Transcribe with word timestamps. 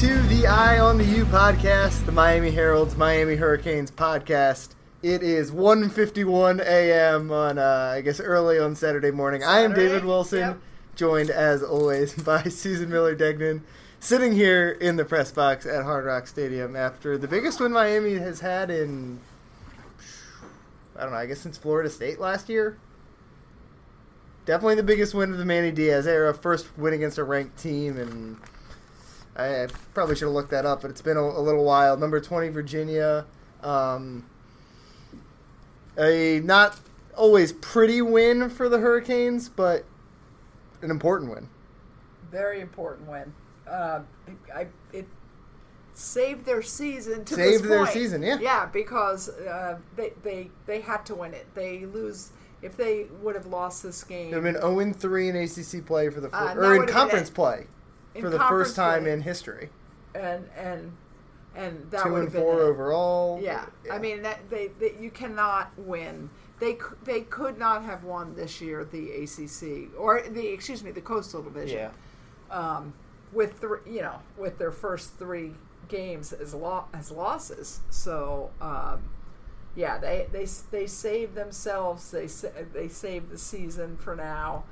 to 0.00 0.22
the 0.28 0.46
Eye 0.46 0.78
on 0.78 0.96
the 0.96 1.04
U 1.04 1.26
podcast, 1.26 2.06
the 2.06 2.12
Miami 2.12 2.50
Herald's 2.50 2.96
Miami 2.96 3.36
Hurricanes 3.36 3.90
podcast. 3.90 4.70
It 5.02 5.22
is 5.22 5.50
1:51 5.50 6.62
a.m. 6.62 7.30
on 7.30 7.58
uh, 7.58 7.92
I 7.96 8.00
guess 8.00 8.18
early 8.18 8.58
on 8.58 8.74
Saturday 8.74 9.10
morning. 9.10 9.44
I 9.44 9.60
am 9.60 9.74
David 9.74 10.06
Wilson, 10.06 10.38
yep. 10.38 10.58
joined 10.96 11.28
as 11.28 11.62
always 11.62 12.14
by 12.22 12.44
Susan 12.44 12.88
Miller 12.88 13.14
Degnan, 13.14 13.62
sitting 13.98 14.32
here 14.32 14.70
in 14.70 14.96
the 14.96 15.04
press 15.04 15.32
box 15.32 15.66
at 15.66 15.82
Hard 15.84 16.06
Rock 16.06 16.26
Stadium 16.26 16.74
after 16.76 17.18
the 17.18 17.28
biggest 17.28 17.60
win 17.60 17.72
Miami 17.72 18.14
has 18.14 18.40
had 18.40 18.70
in 18.70 19.20
I 20.96 21.02
don't 21.02 21.10
know, 21.10 21.18
I 21.18 21.26
guess 21.26 21.40
since 21.40 21.58
Florida 21.58 21.90
State 21.90 22.18
last 22.18 22.48
year. 22.48 22.78
Definitely 24.46 24.76
the 24.76 24.82
biggest 24.82 25.12
win 25.12 25.30
of 25.30 25.36
the 25.36 25.44
Manny 25.44 25.70
Diaz 25.70 26.06
era, 26.06 26.32
first 26.32 26.78
win 26.78 26.94
against 26.94 27.18
a 27.18 27.24
ranked 27.24 27.58
team, 27.58 27.98
and 27.98 28.38
I, 29.40 29.68
probably 29.94 30.14
should 30.16 30.26
have 30.26 30.34
looked 30.34 30.50
that 30.50 30.66
up, 30.66 30.82
but 30.82 30.90
it's 30.90 31.02
been 31.02 31.16
a, 31.16 31.22
a 31.22 31.40
little 31.42 31.64
while. 31.64 31.96
Number 31.96 32.20
20, 32.20 32.48
Virginia. 32.48 33.26
Um, 33.62 34.26
a 35.98 36.40
not 36.40 36.78
always 37.16 37.52
pretty 37.52 38.00
win 38.00 38.48
for 38.48 38.68
the 38.68 38.78
Hurricanes, 38.78 39.48
but 39.48 39.84
an 40.82 40.90
important 40.90 41.30
win. 41.30 41.48
Very 42.30 42.60
important 42.60 43.08
win. 43.08 43.32
Uh, 43.68 44.00
I, 44.54 44.66
it 44.92 45.06
saved 45.94 46.46
their 46.46 46.62
season 46.62 47.24
to 47.26 47.34
Saved 47.34 47.64
their 47.64 47.86
season, 47.86 48.22
yeah. 48.22 48.38
Yeah, 48.40 48.66
because 48.66 49.28
uh, 49.28 49.78
they, 49.96 50.12
they 50.22 50.50
they 50.66 50.80
had 50.80 51.04
to 51.06 51.14
win 51.14 51.34
it. 51.34 51.46
They 51.54 51.84
lose 51.86 52.30
if 52.62 52.76
they 52.76 53.06
would 53.22 53.34
have 53.34 53.46
lost 53.46 53.82
this 53.82 54.02
game. 54.04 54.30
They've 54.30 54.42
been 54.42 54.60
0 54.60 54.92
3 54.92 55.28
in 55.28 55.36
ACC 55.36 55.84
play 55.84 56.08
for 56.10 56.20
the 56.20 56.28
Uh, 56.34 56.54
or 56.54 56.76
in 56.76 56.86
conference 56.86 57.30
play 57.30 57.66
In 58.14 58.22
for 58.22 58.30
the 58.30 58.38
first 58.38 58.74
time 58.76 59.02
play. 59.02 59.12
in 59.12 59.20
history. 59.22 59.70
and 60.14 60.48
and 60.56 60.92
and 61.54 61.90
that 61.90 62.04
Two 62.04 62.16
and 62.16 62.32
four 62.32 62.60
overall. 62.60 63.40
Yeah. 63.42 63.66
I 63.90 63.98
mean 63.98 64.22
that 64.22 64.48
they, 64.50 64.68
they 64.78 64.94
you 65.00 65.10
cannot 65.10 65.70
win. 65.76 66.30
They 66.60 66.76
they 67.04 67.22
could 67.22 67.58
not 67.58 67.84
have 67.84 68.04
won 68.04 68.34
this 68.34 68.60
year 68.60 68.84
the 68.84 69.10
ACC 69.22 69.96
or 69.98 70.22
the 70.22 70.46
excuse 70.48 70.82
me 70.84 70.90
the 70.90 71.00
Coastal 71.00 71.42
Division. 71.42 71.78
yeah. 71.78 71.90
um, 72.50 72.94
with 73.32 73.58
three, 73.60 73.78
you 73.86 74.02
know, 74.02 74.20
with 74.36 74.58
their 74.58 74.72
first 74.72 75.16
three 75.18 75.52
games 75.88 76.32
as 76.32 76.52
lo- 76.54 76.86
as 76.92 77.10
losses. 77.10 77.80
So 77.90 78.50
um, 78.60 79.02
yeah, 79.76 79.98
they 79.98 80.26
they 80.32 80.46
they 80.70 80.86
saved 80.86 81.34
themselves. 81.34 82.10
They 82.10 82.26
sa- 82.28 82.48
they 82.72 82.88
saved 82.88 83.30
the 83.30 83.38
season 83.38 83.96
for 83.96 84.14
now. 84.16 84.64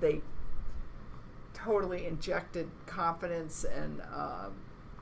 They 0.00 0.20
totally 1.64 2.06
injected 2.06 2.68
confidence 2.86 3.64
and 3.64 4.00
um, 4.02 4.52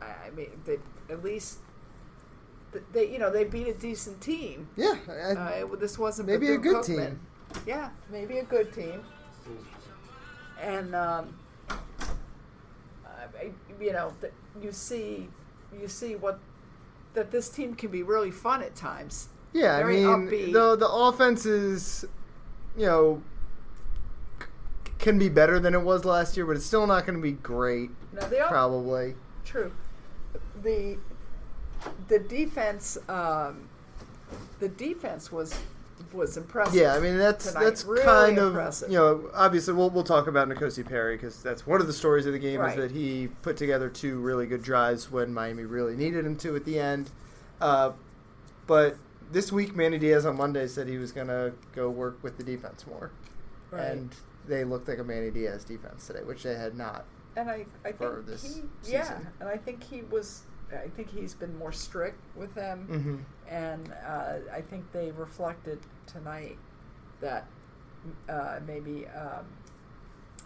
I, 0.00 0.26
I 0.26 0.30
mean 0.34 0.50
they 0.64 0.78
at 1.10 1.22
least. 1.24 1.58
They, 2.94 3.12
you 3.12 3.18
know, 3.18 3.30
they 3.30 3.44
beat 3.44 3.68
a 3.68 3.74
decent 3.74 4.22
team. 4.22 4.66
Yeah. 4.76 4.94
I- 5.06 5.60
Uh, 5.60 5.76
this 5.76 5.98
wasn't 5.98 6.26
Maybe 6.28 6.48
a 6.54 6.56
good 6.56 6.76
Bethune-Cookman. 6.78 7.06
team. 7.08 7.20
Yeah, 7.66 7.90
maybe 8.10 8.38
a 8.38 8.44
good 8.44 8.72
team. 8.72 9.04
And 10.58 10.94
um, 10.94 11.34
I- 13.38 13.50
you 13.78 13.92
know, 13.92 14.14
you 14.62 14.72
see, 14.72 15.28
you 15.78 15.86
see 15.88 16.14
what 16.16 16.38
that 17.12 17.30
this 17.30 17.50
team 17.50 17.74
can 17.74 17.90
be 17.90 18.02
really 18.02 18.30
fun 18.30 18.62
at 18.62 18.74
times. 18.74 19.28
Yeah, 19.52 19.76
I 19.76 19.84
mean, 19.84 20.06
upbeat. 20.06 20.52
the 20.54 20.76
the 20.76 20.88
offense 20.88 21.44
is, 21.44 22.06
you 22.74 22.86
know, 22.86 23.22
can 25.02 25.18
be 25.18 25.28
better 25.28 25.60
than 25.60 25.74
it 25.74 25.82
was 25.82 26.04
last 26.06 26.36
year, 26.36 26.46
but 26.46 26.56
it's 26.56 26.64
still 26.64 26.86
not 26.86 27.04
going 27.04 27.16
to 27.16 27.22
be 27.22 27.32
great. 27.32 27.90
Now 28.14 28.26
they 28.28 28.40
are 28.40 28.48
Probably. 28.48 29.14
true. 29.44 29.72
The 30.62 30.96
the 32.08 32.18
defense, 32.20 32.96
um, 33.08 33.68
the 34.60 34.68
defense 34.68 35.30
was 35.32 35.54
was 36.12 36.36
impressive. 36.36 36.74
Yeah, 36.74 36.94
I 36.94 37.00
mean 37.00 37.16
that's 37.18 37.48
tonight. 37.52 37.64
that's 37.64 37.84
Really 37.84 38.02
kind 38.02 38.38
of 38.38 38.48
impressive. 38.48 38.90
you 38.90 38.98
know 38.98 39.30
obviously 39.34 39.72
we'll 39.74 39.90
we'll 39.90 40.04
talk 40.04 40.26
about 40.26 40.48
Nkosi 40.48 40.86
Perry 40.88 41.16
because 41.16 41.42
that's 41.42 41.66
one 41.66 41.80
of 41.80 41.86
the 41.86 41.92
stories 41.92 42.26
of 42.26 42.32
the 42.32 42.38
game 42.38 42.60
Right. 42.60 42.70
is 42.70 42.76
that 42.76 42.90
he 42.90 43.28
put 43.42 43.56
together 43.56 43.88
two 43.88 44.18
really 44.20 44.46
good 44.46 44.62
drives 44.62 45.10
when 45.10 45.32
Miami 45.32 45.64
really 45.64 45.96
needed 45.96 46.24
him 46.26 46.36
to 46.38 46.54
at 46.56 46.64
the 46.64 46.78
end. 46.78 47.10
Uh, 47.60 47.92
but 48.66 48.96
this 49.30 49.50
week, 49.52 49.74
Manny 49.74 49.96
Diaz 49.98 50.26
on 50.26 50.36
Monday 50.36 50.66
said 50.66 50.86
he 50.88 50.98
was 50.98 51.12
going 51.12 51.28
to 51.28 51.52
go 51.74 51.88
work 51.88 52.22
with 52.22 52.36
the 52.36 52.42
defense 52.44 52.86
more, 52.86 53.10
right. 53.72 53.92
and 53.92 54.14
they 54.46 54.64
looked 54.64 54.88
like 54.88 54.98
a 54.98 55.04
Manny 55.04 55.30
Diaz 55.30 55.64
defense 55.64 56.06
today, 56.06 56.22
which 56.22 56.42
they 56.42 56.54
had 56.54 56.76
not. 56.76 57.04
and 57.36 57.50
I, 57.50 57.66
I 57.84 57.92
for 57.92 58.16
think 58.16 58.26
this 58.26 58.56
he, 58.56 58.92
yeah, 58.92 59.02
season. 59.02 59.28
and 59.40 59.48
I 59.48 59.56
think 59.56 59.82
he 59.82 60.02
was. 60.02 60.42
I 60.72 60.88
think 60.88 61.10
he's 61.10 61.34
been 61.34 61.58
more 61.58 61.72
strict 61.72 62.18
with 62.34 62.54
them. 62.54 62.88
Mm-hmm. 62.90 63.54
and 63.54 63.92
uh, 64.06 64.50
I 64.50 64.62
think 64.62 64.90
they 64.92 65.10
reflected 65.10 65.80
tonight 66.06 66.56
that 67.20 67.46
uh, 68.28 68.58
maybe 68.66 69.06
um, 69.08 69.44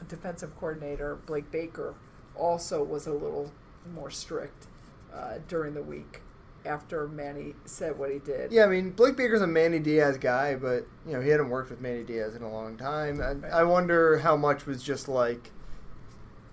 defensive 0.09 0.57
coordinator 0.59 1.17
Blake 1.27 1.51
Baker 1.53 1.95
also 2.35 2.83
was 2.83 3.07
a 3.07 3.13
little 3.13 3.53
more 3.95 4.11
strict 4.11 4.67
uh, 5.15 5.35
during 5.49 5.75
the 5.75 5.83
week 5.83 6.21
after 6.67 7.09
Manny 7.09 7.55
said 7.65 7.99
what 7.99 8.11
he 8.11 8.19
did. 8.19 8.53
Yeah, 8.53 8.65
I 8.65 8.67
mean 8.67 8.91
Blake 8.91 9.17
Baker's 9.17 9.43
a 9.43 9.47
Manny 9.47 9.79
Diaz 9.79 10.19
guy, 10.19 10.55
but 10.55 10.87
you 11.07 11.13
know 11.13 11.21
he 11.21 11.31
hadn't 11.31 11.49
worked 11.49 11.71
with 11.71 11.81
Manny 11.81 12.03
Diaz 12.03 12.35
in 12.35 12.43
a 12.43 12.51
long 12.51 12.77
time. 12.77 13.21
I, 13.21 13.61
I 13.61 13.63
wonder 13.63 14.19
how 14.19 14.37
much 14.37 14.67
was 14.67 14.83
just 14.83 15.09
like 15.09 15.53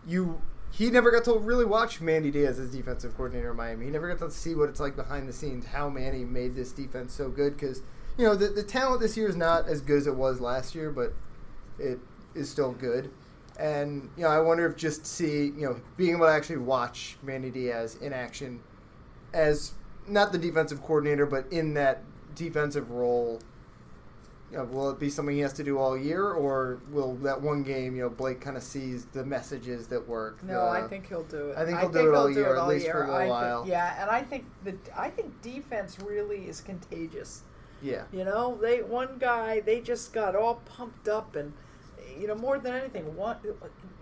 you. 0.08 0.42
He 0.72 0.90
never 0.90 1.12
got 1.12 1.24
to 1.26 1.38
really 1.38 1.66
watch 1.66 2.02
Manny 2.02 2.32
Diaz 2.32 2.58
as 2.58 2.72
defensive 2.72 3.16
coordinator 3.16 3.52
in 3.52 3.58
Miami. 3.58 3.86
He 3.86 3.92
never 3.92 4.08
got 4.14 4.26
to 4.26 4.32
see 4.32 4.56
what 4.56 4.70
it's 4.70 4.80
like 4.80 4.96
behind 4.96 5.28
the 5.30 5.34
scenes, 5.34 5.68
how 5.68 5.88
Manny 5.90 6.26
made 6.26 6.56
this 6.56 6.72
defense 6.72 7.14
so 7.14 7.30
good. 7.30 7.58
Because 7.58 7.82
you 8.18 8.26
know 8.26 8.36
the 8.36 8.48
the 8.48 8.64
talent 8.64 9.02
this 9.02 9.18
year 9.18 9.28
is 9.28 9.36
not 9.36 9.68
as 9.68 9.82
good 9.82 9.98
as 9.98 10.08
it 10.08 10.16
was 10.16 10.40
last 10.40 10.76
year, 10.76 10.92
but 10.92 11.14
it 11.80 12.00
is 12.36 12.50
still 12.50 12.72
good. 12.72 13.12
And 13.60 14.10
you 14.18 14.24
know, 14.24 14.30
I 14.30 14.40
wonder 14.40 14.66
if 14.66 14.76
just 14.76 15.06
see 15.06 15.46
you 15.46 15.62
know 15.62 15.82
being 15.98 16.16
able 16.16 16.26
to 16.26 16.32
actually 16.32 16.58
watch 16.58 17.18
Manny 17.22 17.50
Diaz 17.50 17.98
in 18.02 18.14
action 18.14 18.62
as 19.34 19.74
not 20.08 20.32
the 20.32 20.38
defensive 20.38 20.82
coordinator, 20.82 21.26
but 21.26 21.46
in 21.52 21.74
that 21.76 22.02
defensive 22.36 22.92
role. 22.92 23.40
You 24.52 24.60
know, 24.60 24.66
will 24.66 24.92
it 24.92 25.00
be 25.00 25.10
something 25.10 25.34
he 25.36 25.42
has 25.42 25.54
to 25.54 25.64
do 25.64 25.80
all 25.80 25.98
year, 25.98 26.30
or 26.32 26.80
will 26.92 27.16
that 27.24 27.42
one 27.42 27.64
game, 27.64 27.96
you 27.96 28.04
know, 28.04 28.10
Blake 28.10 28.40
kind 28.40 28.56
of 28.56 28.62
sees 28.62 29.06
the 29.06 29.26
messages 29.26 29.88
that 29.88 30.08
work? 30.08 30.44
No, 30.44 30.54
the- 30.66 30.70
I 30.70 30.88
think 30.88 31.08
he'll 31.08 31.24
do 31.24 31.50
it. 31.50 31.58
I 31.58 31.66
think 31.66 31.80
he'll 31.80 31.90
do 31.90 32.10
it 32.10 32.16
all 32.16 32.30
year, 32.30 32.56
at 32.56 32.68
least 32.68 32.88
for 32.88 33.02
a 33.02 33.08
I 33.08 33.08
little 33.08 33.20
think- 33.20 33.30
while. 33.32 33.66
yeah, 33.68 34.00
and 34.02 34.12
I 34.12 34.22
think 34.22 34.46
that 34.64 34.76
I 34.96 35.10
think 35.10 35.42
defense 35.42 35.98
really 36.00 36.48
is 36.48 36.62
contagious. 36.62 37.42
yeah, 37.82 38.04
You 38.12 38.24
know, 38.26 38.56
they 38.62 38.82
one 38.84 39.18
guy 39.20 39.60
they 39.60 39.82
just 39.82 40.14
got 40.14 40.36
all 40.36 40.62
pumped 40.66 41.08
up, 41.08 41.36
and 41.36 41.54
you 42.20 42.28
know 42.28 42.36
more 42.36 42.60
than 42.60 42.76
anything, 42.76 43.16
one 43.18 43.38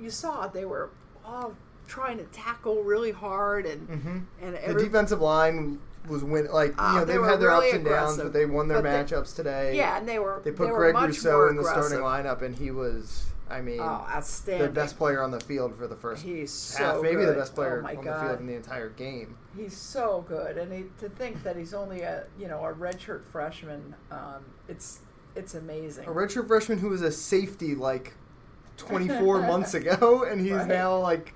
you 0.02 0.10
saw 0.10 0.48
they 0.48 0.66
were 0.66 0.90
all 1.26 1.54
trying 1.88 2.18
to 2.18 2.26
tackle 2.26 2.84
really 2.84 3.12
hard, 3.12 3.66
and 3.66 3.88
hmm 3.88 4.20
and 4.42 4.76
the 4.78 4.84
defensive 4.84 5.22
line 5.22 5.80
was 6.08 6.24
win 6.24 6.48
like 6.52 6.74
Ah, 6.78 6.94
you 6.94 7.00
know 7.00 7.06
they 7.06 7.14
they've 7.14 7.22
were 7.22 7.28
had 7.30 7.40
their 7.40 7.50
really 7.50 7.68
ups 7.68 7.76
and 7.76 7.86
downs, 7.86 8.18
but 8.18 8.34
they 8.34 8.46
won 8.46 8.68
their 8.68 8.82
they- 8.82 8.90
matchups 8.90 9.36
today. 9.36 9.76
yeah, 9.78 9.98
and 9.98 10.08
they 10.08 10.20
were 10.20 10.42
they 10.44 10.52
put 10.52 10.70
were 10.70 10.78
Greg 10.78 10.96
Rousseau 10.96 11.48
in 11.48 11.56
the 11.56 11.64
starting 11.64 12.00
lineup, 12.00 12.42
and 12.42 12.56
he 12.56 12.72
was, 12.72 13.26
I 13.50 13.62
mean, 13.62 13.80
Oh, 13.80 14.06
outstanding! 14.10 14.66
the 14.68 14.72
best 14.74 14.98
player 14.98 15.22
on 15.22 15.30
the 15.32 15.40
field 15.40 15.76
for 15.78 15.88
the 15.88 15.96
first 15.96 16.24
He's 16.24 16.76
half, 16.76 16.96
so 16.96 17.02
maybe 17.04 17.24
the 17.26 17.34
best 17.34 17.54
player 17.54 17.84
oh 17.86 17.90
on 17.90 18.04
God. 18.04 18.06
the 18.06 18.28
field 18.28 18.40
in 18.40 18.48
the 18.48 18.56
entire 18.56 18.90
game. 18.90 19.38
He's 19.56 19.76
so 19.78 20.26
good, 20.28 20.58
and 20.58 20.72
he, 20.74 20.86
to 21.00 21.10
think 21.10 21.44
that 21.44 21.56
he's 21.56 21.74
only 21.74 22.02
a 22.02 22.24
you 22.40 22.48
know 22.48 22.66
a 22.66 22.74
redshirt 22.74 23.26
freshman, 23.26 23.94
um, 24.12 24.44
it's 24.68 25.00
it's 25.36 25.54
amazing. 25.54 26.06
A 26.08 26.12
redshirt 26.12 26.48
freshman 26.48 26.80
who 26.80 26.90
was 26.90 27.02
a 27.02 27.12
safety 27.12 27.76
like 27.76 28.14
24 28.78 29.42
months 29.48 29.74
ago, 29.74 30.24
and 30.24 30.42
he's 30.42 30.52
Right. 30.54 30.68
now 30.68 30.98
like 30.98 31.34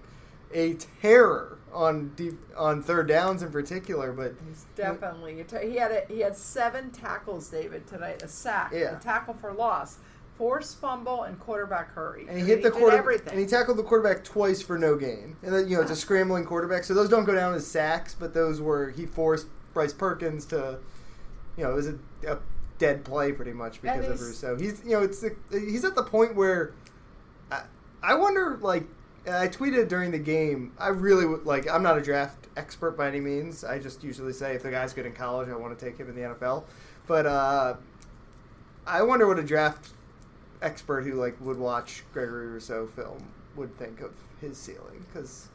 a 0.53 0.75
terror 1.01 1.57
on 1.73 2.09
deep 2.15 2.39
on 2.55 2.81
third 2.81 3.07
downs 3.07 3.43
in 3.43 3.51
particular. 3.51 4.11
But 4.11 4.33
He's 4.47 4.65
definitely 4.75 5.43
he 5.61 5.75
had 5.75 5.91
a, 5.91 6.05
he 6.07 6.21
had 6.21 6.35
seven 6.35 6.91
tackles, 6.91 7.49
David 7.49 7.87
tonight, 7.87 8.23
a 8.23 8.27
sack, 8.27 8.71
Yeah. 8.73 8.97
a 8.97 8.99
tackle 8.99 9.33
for 9.33 9.53
loss, 9.53 9.97
forced 10.37 10.79
fumble, 10.79 11.23
and 11.23 11.39
quarterback 11.39 11.93
hurry. 11.93 12.25
and 12.29 12.37
he 12.37 12.45
hit 12.45 12.63
the 12.63 12.69
did 12.69 12.79
quarter 12.79 12.97
everything. 12.97 13.33
and 13.33 13.39
he 13.39 13.45
tackled 13.45 13.77
the 13.77 13.83
quarterback 13.83 14.23
twice 14.23 14.61
for 14.61 14.77
no 14.77 14.95
gain. 14.95 15.35
And 15.43 15.53
then, 15.53 15.67
you 15.67 15.75
know 15.75 15.81
it's 15.81 15.91
a 15.91 15.93
ah. 15.93 15.97
scrambling 15.97 16.45
quarterback, 16.45 16.83
so 16.83 16.93
those 16.93 17.09
don't 17.09 17.25
go 17.25 17.35
down 17.35 17.53
as 17.53 17.67
sacks, 17.67 18.15
but 18.17 18.33
those 18.33 18.61
were 18.61 18.91
he 18.91 19.05
forced 19.05 19.47
Bryce 19.73 19.93
Perkins 19.93 20.45
to, 20.45 20.79
you 21.57 21.63
know, 21.63 21.71
it 21.71 21.75
was 21.75 21.87
a, 21.87 21.97
a 22.27 22.37
dead 22.77 23.03
play 23.03 23.31
pretty 23.31 23.53
much 23.53 23.81
because 23.81 24.07
of 24.07 24.19
Rousseau. 24.21 24.55
He's 24.57 24.83
you 24.83 24.91
know 24.91 25.01
it's 25.01 25.21
the, 25.21 25.35
he's 25.51 25.85
at 25.85 25.95
the 25.95 26.03
point 26.03 26.35
where 26.35 26.73
I, 27.51 27.63
I 28.03 28.15
wonder 28.15 28.57
like 28.61 28.85
I 29.27 29.47
tweeted 29.47 29.87
during 29.87 30.11
the 30.11 30.19
game. 30.19 30.71
I 30.77 30.89
really 30.89 31.25
would 31.25 31.45
like. 31.45 31.69
I'm 31.69 31.81
not 31.83 31.97
a 31.97 32.01
draft 32.01 32.47
expert 32.57 32.91
by 32.97 33.07
any 33.07 33.19
means. 33.19 33.63
I 33.63 33.79
just 33.79 34.03
usually 34.03 34.33
say 34.33 34.55
if 34.55 34.63
the 34.63 34.71
guy's 34.71 34.93
good 34.93 35.05
in 35.05 35.13
college, 35.13 35.49
I 35.49 35.55
want 35.55 35.77
to 35.77 35.85
take 35.85 35.97
him 35.97 36.09
in 36.09 36.15
the 36.15 36.21
NFL. 36.21 36.63
But 37.07 37.25
uh, 37.25 37.75
I 38.85 39.01
wonder 39.03 39.27
what 39.27 39.39
a 39.39 39.43
draft 39.43 39.89
expert 40.61 41.01
who 41.03 41.13
like 41.13 41.35
would 41.41 41.57
watch 41.57 42.03
Gregory 42.13 42.47
Rousseau 42.47 42.87
film 42.87 43.23
would 43.55 43.75
think 43.77 44.01
of 44.01 44.11
his 44.41 44.57
ceiling 44.57 45.05
because 45.11 45.47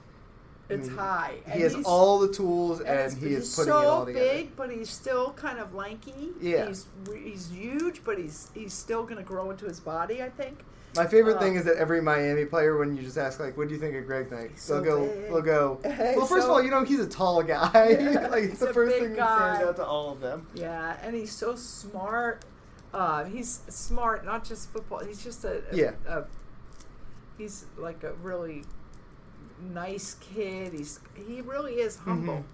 It's 0.69 0.89
mean, 0.89 0.97
high. 0.97 1.35
He 1.47 1.53
And 1.53 1.63
has 1.63 1.77
all 1.85 2.19
the 2.19 2.33
tools, 2.33 2.81
and, 2.81 2.89
it's- 2.89 3.15
he 3.17 3.35
is 3.35 3.55
putting 3.55 3.73
so 3.73 3.79
it 3.81 3.85
all 3.87 4.07
together. 4.07 4.25
big, 4.27 4.57
but 4.57 4.71
he's 4.71 4.91
still 4.91 5.33
kind 5.33 5.59
of 5.59 5.75
lanky. 5.75 6.31
Yeah. 6.41 6.67
he's 6.69 6.87
he's 7.13 7.51
huge, 7.51 8.03
but 8.05 8.19
he's 8.19 8.51
he's 8.55 8.73
still 8.75 9.03
going 9.05 9.17
to 9.17 9.23
grow 9.23 9.51
into 9.51 9.65
his 9.67 9.81
body. 9.81 10.23
I 10.23 10.29
think. 10.31 10.65
My 10.97 11.07
favorite 11.07 11.37
Uh, 11.37 11.41
thing 11.41 11.55
is 11.55 11.65
that 11.67 11.77
every 11.77 12.01
Miami 12.03 12.45
player, 12.45 12.77
when 12.77 12.97
you 12.97 13.03
just 13.03 13.17
ask 13.17 13.39
like, 13.39 13.57
"What 13.57 13.69
do 13.69 13.75
you 13.75 13.81
think 13.81 13.95
of 13.95 14.07
Greg 14.07 14.31
Knight?" 14.31 14.51
He's 14.53 14.67
They'll 14.67 14.83
go, 14.83 15.07
big. 15.07 15.29
they'll 15.29 15.41
go. 15.43 15.79
He's 15.85 15.99
Well, 16.17 16.27
first 16.27 16.31
so- 16.43 16.45
of 16.47 16.51
all, 16.51 16.63
you 16.63 16.71
know 16.71 16.83
he's 16.85 16.99
a 17.01 17.09
tall 17.09 17.43
guy. 17.45 17.97
Yeah, 18.01 18.27
like 18.31 18.45
it's 18.45 18.59
the 18.59 18.73
first 18.75 18.93
big 18.93 19.03
thing 19.03 19.13
that 19.15 19.39
stands 19.39 19.59
guy. 19.61 19.65
out 19.69 19.77
to 19.77 19.85
all 19.87 20.11
of 20.13 20.21
them. 20.21 20.47
Yeah, 20.55 20.97
and 21.03 21.15
he's 21.15 21.33
so 21.33 21.55
smart. 21.55 22.45
Uh, 22.93 23.23
he's 23.25 23.61
smart, 23.69 24.25
not 24.25 24.45
just 24.45 24.73
football. 24.73 24.99
He's 24.99 25.23
just 25.23 25.45
a, 25.45 25.63
a 25.71 25.77
Yeah. 25.77 25.93
A, 26.09 26.25
he's 27.39 27.67
like 27.79 28.03
a 28.03 28.15
really 28.15 28.65
nice 29.73 30.15
kid. 30.21 30.73
He's 30.73 30.99
he 31.15 31.41
really 31.41 31.75
is 31.75 31.97
humble. 31.99 32.45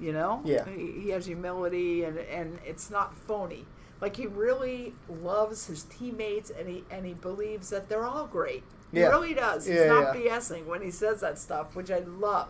You 0.00 0.12
know. 0.12 0.40
Mm-hmm. 0.44 0.48
Yeah. 0.48 0.64
He, 0.68 1.00
he 1.02 1.10
has 1.10 1.26
humility, 1.26 2.02
and 2.02 2.18
and 2.18 2.58
it's 2.66 2.90
not 2.90 3.16
phony. 3.16 3.64
Like 4.00 4.16
he 4.16 4.26
really 4.26 4.94
loves 5.08 5.66
his 5.66 5.84
teammates, 5.84 6.50
and 6.50 6.68
he 6.68 6.84
and 6.90 7.06
he 7.06 7.14
believes 7.14 7.70
that 7.70 7.88
they're 7.88 8.04
all 8.04 8.26
great. 8.26 8.62
He 8.92 9.00
Yeah. 9.00 9.08
really 9.08 9.34
does. 9.34 9.66
He's 9.66 9.76
Yeah, 9.76 9.86
not 9.86 10.16
yeah. 10.18 10.38
BSing 10.38 10.66
when 10.66 10.82
he 10.82 10.90
says 10.90 11.20
that 11.20 11.38
stuff, 11.38 11.74
which 11.74 11.90
I 11.90 12.00
love. 12.00 12.48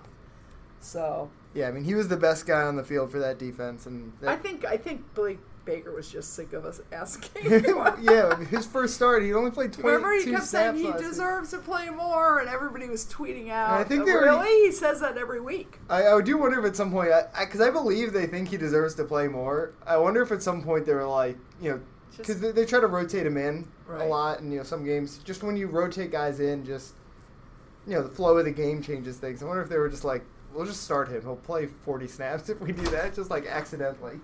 So 0.81 1.31
Yeah, 1.55 1.69
I 1.69 1.71
mean 1.73 1.85
he 1.85 1.95
was 1.95 2.09
the 2.09 2.17
best 2.17 2.47
guy 2.47 2.63
on 2.63 2.77
the 2.77 2.85
field 2.85 3.11
for 3.13 3.19
that 3.21 3.39
defense, 3.39 3.87
and 3.87 4.13
I 4.27 4.37
think 4.37 4.65
I 4.65 4.77
think 4.77 5.15
Billy 5.15 5.39
Baker 5.65 5.93
was 5.93 6.09
just 6.11 6.35
sick 6.35 6.53
of 6.53 6.65
us 6.65 6.81
asking. 6.93 7.65
yeah, 8.03 8.37
his 8.45 8.67
first 8.67 8.95
start 8.95 9.23
he 9.23 9.33
only 9.33 9.51
played 9.51 9.73
twenty 9.73 9.89
Remember, 9.89 10.13
he 10.13 10.31
kept 10.31 10.45
saying 10.45 10.77
he 10.77 10.93
deserves 10.93 11.51
to 11.51 11.59
play 11.59 11.89
more, 11.89 12.41
and 12.41 12.49
everybody 12.49 12.89
was 12.89 13.05
tweeting 13.07 13.51
out. 13.51 13.71
I 13.81 13.85
think 13.85 14.03
"Oh, 14.03 14.07
they 14.07 14.13
were- 14.13 14.23
really, 14.23 14.67
he 14.67 14.73
says 14.73 15.01
that 15.01 15.17
every 15.17 15.41
week. 15.41 15.79
I, 15.89 16.07
I 16.09 16.21
do 16.21 16.37
wonder 16.39 16.59
if 16.61 16.67
at 16.67 16.77
some 16.77 16.91
point, 16.91 17.11
because 17.39 17.61
I, 17.61 17.69
I 17.69 17.71
believe 17.71 18.13
they 18.13 18.27
think 18.27 18.49
he 18.49 18.57
deserves 18.57 18.95
to 18.97 19.05
play 19.05 19.29
more. 19.29 19.73
I 19.87 19.97
wonder 19.97 20.23
if 20.23 20.33
at 20.33 20.43
some 20.43 20.63
point 20.63 20.87
they 20.87 20.95
were 20.95 21.07
like, 21.07 21.37
you 21.61 21.71
know, 21.71 21.81
because 22.17 22.41
they, 22.41 22.53
they 22.53 22.65
try 22.65 22.81
to 22.81 22.87
rotate 22.87 23.27
him 23.27 23.37
in 23.37 23.67
a 23.91 24.05
lot, 24.05 24.41
and 24.41 24.53
you 24.53 24.59
know, 24.59 24.65
some 24.65 24.85
games, 24.85 25.19
just 25.19 25.43
when 25.43 25.57
you 25.57 25.67
rotate 25.67 26.11
guys 26.11 26.41
in, 26.41 26.65
just 26.65 26.95
you 27.87 27.95
know, 27.95 28.03
the 28.03 28.15
flow 28.15 28.37
of 28.39 28.45
the 28.45 28.51
game 28.51 28.83
changes 28.83 29.17
things. 29.19 29.43
I 29.43 29.47
wonder 29.47 29.63
if 29.63 29.69
they 29.69 29.77
were 29.79 29.89
just 29.91 30.05
like, 30.05 30.23
we'll 30.53 30.67
just 30.67 30.83
start 30.85 31.09
him. 31.09 31.23
He'll 31.23 31.37
play 31.37 31.67
forty 31.67 32.07
snaps 32.09 32.49
if 32.49 32.61
we 32.61 32.73
do 32.73 32.83
that, 32.91 33.15
just 33.15 33.31
like 33.31 33.47
accidentally. 33.47 34.21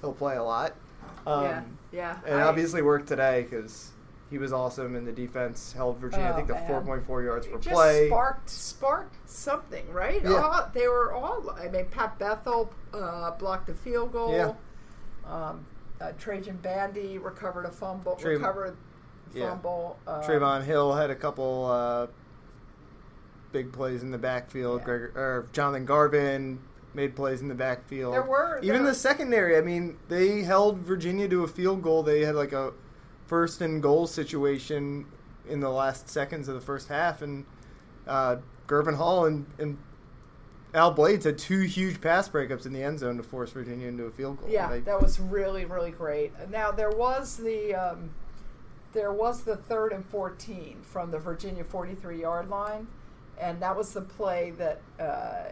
He'll 0.00 0.12
play 0.12 0.36
a 0.36 0.42
lot. 0.42 0.72
Um, 1.26 1.44
yeah, 1.44 1.62
yeah. 1.92 2.18
And 2.26 2.40
I- 2.40 2.42
obviously 2.42 2.82
worked 2.82 3.06
today 3.08 3.46
because 3.48 3.90
he 4.30 4.38
was 4.38 4.52
awesome, 4.52 4.94
and 4.96 5.06
the 5.06 5.12
defense 5.12 5.72
held 5.72 5.98
Virginia. 5.98 6.26
I 6.26 6.32
Oh, 6.32 6.36
think 6.36 6.48
the 6.48 6.54
four 6.66 6.80
point 6.80 7.04
four 7.06 7.22
yards 7.22 7.46
per 7.46 7.58
just 7.58 7.74
play. 7.74 8.06
sparked 8.08 8.48
sparked 8.48 9.16
something, 9.28 9.92
right? 9.92 10.22
Yeah. 10.22 10.34
All, 10.36 10.70
they 10.72 10.88
were 10.88 11.12
all. 11.12 11.50
I 11.50 11.68
mean, 11.68 11.86
Pat 11.86 12.18
Bethel 12.18 12.72
uh, 12.94 13.32
blocked 13.32 13.68
a 13.68 13.74
field 13.74 14.12
goal. 14.12 14.32
Yeah. 14.32 14.52
Um, 15.30 15.66
uh, 16.00 16.12
Trajan 16.18 16.56
Bandy 16.56 17.18
recovered 17.18 17.66
a 17.66 17.70
fumble. 17.70 18.16
Tra- 18.16 18.30
recovered 18.30 18.76
Yeah. 19.34 19.50
fumble. 19.50 19.98
Uh, 20.06 20.22
Trevon 20.22 20.62
Hill 20.64 20.94
had 20.94 21.10
a 21.10 21.14
couple 21.14 21.66
uh, 21.66 22.06
big 23.52 23.72
plays 23.72 24.02
in 24.02 24.10
the 24.10 24.18
backfield. 24.18 24.80
Yeah. 24.80 24.84
Greg, 24.86 25.00
or 25.16 25.46
Jonathan 25.52 25.84
Garvin 25.84 26.60
made 26.94 27.14
plays 27.16 27.40
in 27.40 27.48
the 27.48 27.54
backfield. 27.54 28.14
There 28.14 28.22
were 28.22 28.58
even 28.62 28.82
there- 28.82 28.92
the 28.92 28.94
secondary. 28.94 29.56
I 29.56 29.60
mean, 29.60 29.96
they 30.08 30.42
held 30.42 30.78
Virginia 30.78 31.28
to 31.28 31.44
a 31.44 31.48
field 31.48 31.82
goal. 31.82 32.02
They 32.02 32.24
had 32.24 32.34
like 32.34 32.52
a 32.52 32.72
first 33.26 33.60
and 33.60 33.82
goal 33.82 34.06
situation 34.06 35.06
in 35.48 35.60
the 35.60 35.70
last 35.70 36.08
seconds 36.08 36.48
of 36.48 36.54
the 36.54 36.60
first 36.60 36.88
half, 36.88 37.22
and 37.22 37.44
uh, 38.06 38.36
Gurvan 38.66 38.96
Hall 38.96 39.26
and, 39.26 39.46
and 39.58 39.78
Al 40.74 40.90
Blades 40.92 41.24
had 41.24 41.38
two 41.38 41.60
huge 41.60 42.00
pass 42.00 42.28
breakups 42.28 42.66
in 42.66 42.72
the 42.72 42.82
end 42.82 42.98
zone 43.00 43.16
to 43.16 43.22
force 43.22 43.50
Virginia 43.52 43.88
into 43.88 44.04
a 44.04 44.10
field 44.10 44.40
goal. 44.40 44.48
Yeah, 44.48 44.68
They- 44.68 44.80
that 44.80 45.00
was 45.00 45.18
really 45.20 45.64
really 45.64 45.90
great. 45.92 46.32
Now 46.50 46.70
there 46.70 46.90
was 46.90 47.36
the 47.36 47.74
um, 47.74 48.10
there 48.92 49.12
was 49.12 49.42
the 49.42 49.56
third 49.56 49.92
and 49.92 50.04
fourteen 50.04 50.78
from 50.82 51.10
the 51.12 51.18
Virginia 51.18 51.62
forty 51.64 51.94
three 51.94 52.20
yard 52.20 52.48
line, 52.48 52.86
and 53.40 53.60
that 53.60 53.76
was 53.76 53.92
the 53.92 54.02
play 54.02 54.52
that 54.58 54.80
uh, 54.98 55.50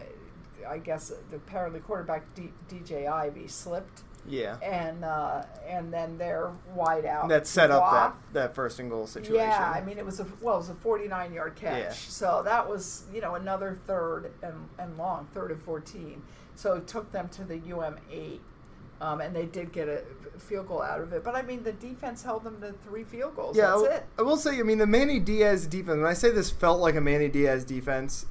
I 0.67 0.77
guess 0.77 1.11
the 1.29 1.37
apparently 1.37 1.79
quarterback 1.79 2.23
D- 2.35 2.51
DJ 2.69 3.07
Ivey 3.07 3.47
slipped, 3.47 4.03
yeah. 4.27 4.57
and 4.61 5.03
uh, 5.03 5.43
and 5.67 5.93
then 5.93 6.17
they're 6.17 6.51
wide 6.73 7.05
out. 7.05 7.29
That 7.29 7.47
set 7.47 7.71
up 7.71 7.91
that, 7.91 8.15
that 8.33 8.55
first 8.55 8.79
and 8.79 8.89
goal 8.89 9.07
situation. 9.07 9.35
Yeah, 9.35 9.73
I 9.75 9.81
mean 9.81 9.97
it 9.97 10.05
was 10.05 10.19
a 10.19 10.27
well, 10.41 10.55
it 10.55 10.59
was 10.59 10.69
a 10.69 10.75
forty-nine 10.75 11.33
yard 11.33 11.55
catch. 11.55 11.79
Yeah. 11.79 11.91
So 11.91 12.41
that 12.45 12.67
was 12.67 13.03
you 13.13 13.21
know 13.21 13.35
another 13.35 13.77
third 13.87 14.31
and, 14.41 14.67
and 14.77 14.97
long, 14.97 15.27
third 15.33 15.51
and 15.51 15.61
fourteen. 15.61 16.21
So 16.55 16.73
it 16.73 16.87
took 16.87 17.11
them 17.11 17.29
to 17.29 17.43
the 17.43 17.59
UM 17.73 17.97
eight, 18.11 18.41
um, 19.01 19.21
and 19.21 19.35
they 19.35 19.45
did 19.45 19.71
get 19.71 19.87
a 19.87 20.03
field 20.39 20.67
goal 20.67 20.81
out 20.81 21.01
of 21.01 21.13
it. 21.13 21.23
But 21.23 21.35
I 21.35 21.41
mean 21.41 21.63
the 21.63 21.73
defense 21.73 22.23
held 22.23 22.43
them 22.43 22.59
to 22.61 22.73
three 22.85 23.03
field 23.03 23.35
goals. 23.35 23.55
Yeah, 23.55 23.77
That's 23.81 23.83
I, 23.83 23.95
it. 23.97 24.05
I 24.19 24.21
will 24.23 24.37
say, 24.37 24.59
I 24.59 24.63
mean, 24.63 24.77
the 24.77 24.87
Manny 24.87 25.19
Diaz 25.19 25.67
defense, 25.67 25.97
when 25.97 26.05
I 26.05 26.13
say 26.13 26.31
this 26.31 26.49
felt 26.49 26.79
like 26.79 26.95
a 26.95 27.01
Manny 27.01 27.29
Diaz 27.29 27.63
defense, 27.63 28.25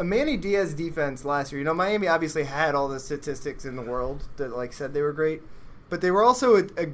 a 0.00 0.04
Manny 0.04 0.36
Diaz 0.38 0.72
defense 0.72 1.24
last 1.26 1.52
year, 1.52 1.58
you 1.58 1.64
know, 1.64 1.74
Miami 1.74 2.08
obviously 2.08 2.44
had 2.44 2.74
all 2.74 2.88
the 2.88 2.98
statistics 2.98 3.66
in 3.66 3.76
the 3.76 3.82
world 3.82 4.24
that, 4.38 4.50
like, 4.56 4.72
said 4.72 4.94
they 4.94 5.02
were 5.02 5.12
great, 5.12 5.42
but 5.90 6.00
they 6.00 6.10
were 6.10 6.22
also 6.24 6.56
a, 6.56 6.64
a 6.78 6.86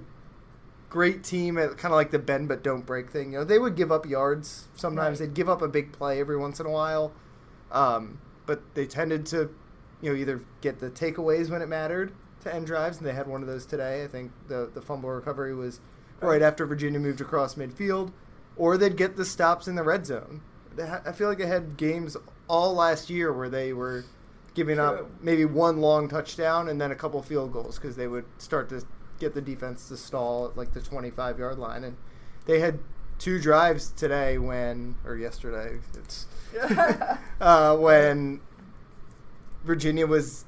great 0.91 1.23
team 1.23 1.57
at 1.57 1.77
kind 1.79 1.93
of 1.93 1.97
like 1.97 2.11
the 2.11 2.19
bend 2.19 2.49
but 2.49 2.65
don't 2.65 2.85
break 2.85 3.11
thing. 3.11 3.33
You 3.33 3.39
know, 3.39 3.45
they 3.45 3.61
would 3.61 3.77
give 3.77 3.93
up 3.93 4.07
yards 4.07 4.67
sometimes, 4.75 5.21
Right. 5.21 5.29
they'd 5.29 5.35
give 5.35 5.49
up 5.49 5.63
a 5.63 5.69
big 5.69 5.93
play 5.93 6.19
every 6.19 6.37
once 6.37 6.59
in 6.59 6.67
a 6.67 6.71
while, 6.71 7.13
um, 7.71 8.19
but 8.45 8.61
they 8.75 8.87
tended 8.87 9.25
to, 9.27 9.55
you 10.03 10.11
know, 10.13 10.17
either 10.17 10.43
get 10.61 10.81
the 10.81 10.91
takeaways 10.91 11.49
when 11.49 11.63
it 11.63 11.69
mattered 11.69 12.13
to 12.43 12.53
end 12.53 12.67
drives, 12.67 12.99
and 12.99 13.07
they 13.07 13.13
had 13.13 13.29
one 13.29 13.41
of 13.41 13.47
those 13.47 13.67
today. 13.67 14.03
I 14.03 14.09
think 14.09 14.33
the, 14.49 14.69
the 14.75 14.83
fumble 14.83 15.11
recovery 15.11 15.55
was 15.55 15.81
right 16.21 16.29
Right. 16.31 16.43
after 16.43 16.67
Virginia 16.67 16.99
moved 16.99 17.21
across 17.21 17.55
midfield, 17.55 18.11
or 18.57 18.77
they'd 18.77 18.97
get 18.97 19.17
the 19.17 19.25
stops 19.25 19.69
in 19.69 19.77
the 19.77 19.83
red 19.85 20.07
zone. 20.07 20.41
Ha- 20.79 21.03
I 21.07 21.13
feel 21.13 21.29
like 21.29 21.39
they 21.39 21.47
had 21.47 21.77
games 21.77 22.17
all 22.49 22.75
last 22.75 23.11
year 23.11 23.33
where 23.33 23.49
they 23.49 23.73
were 23.73 24.05
giving 24.55 24.79
up 24.79 25.07
maybe 25.21 25.45
one 25.45 25.81
long 25.81 26.09
touchdown 26.09 26.69
and 26.69 26.81
then 26.81 26.91
a 26.91 26.95
couple 26.95 27.23
field 27.23 27.53
goals 27.53 27.79
because 27.79 27.95
they 27.97 28.09
would 28.09 28.25
start 28.39 28.69
to 28.71 28.83
get 29.19 29.35
the 29.35 29.41
defense 29.41 29.89
to 29.89 29.97
stall 29.97 30.47
at 30.47 30.57
like 30.57 30.73
the 30.73 30.81
25 30.81 31.39
yard 31.39 31.59
line. 31.59 31.85
And 31.85 31.97
they 32.47 32.61
had 32.61 32.79
two 33.19 33.39
drives 33.39 33.91
today 33.91 34.39
when, 34.39 34.97
or 35.05 35.17
yesterday, 35.17 35.79
it's 35.95 36.27
uh, 37.41 37.77
when 37.77 38.41
Virginia 39.65 40.07
was 40.07 40.45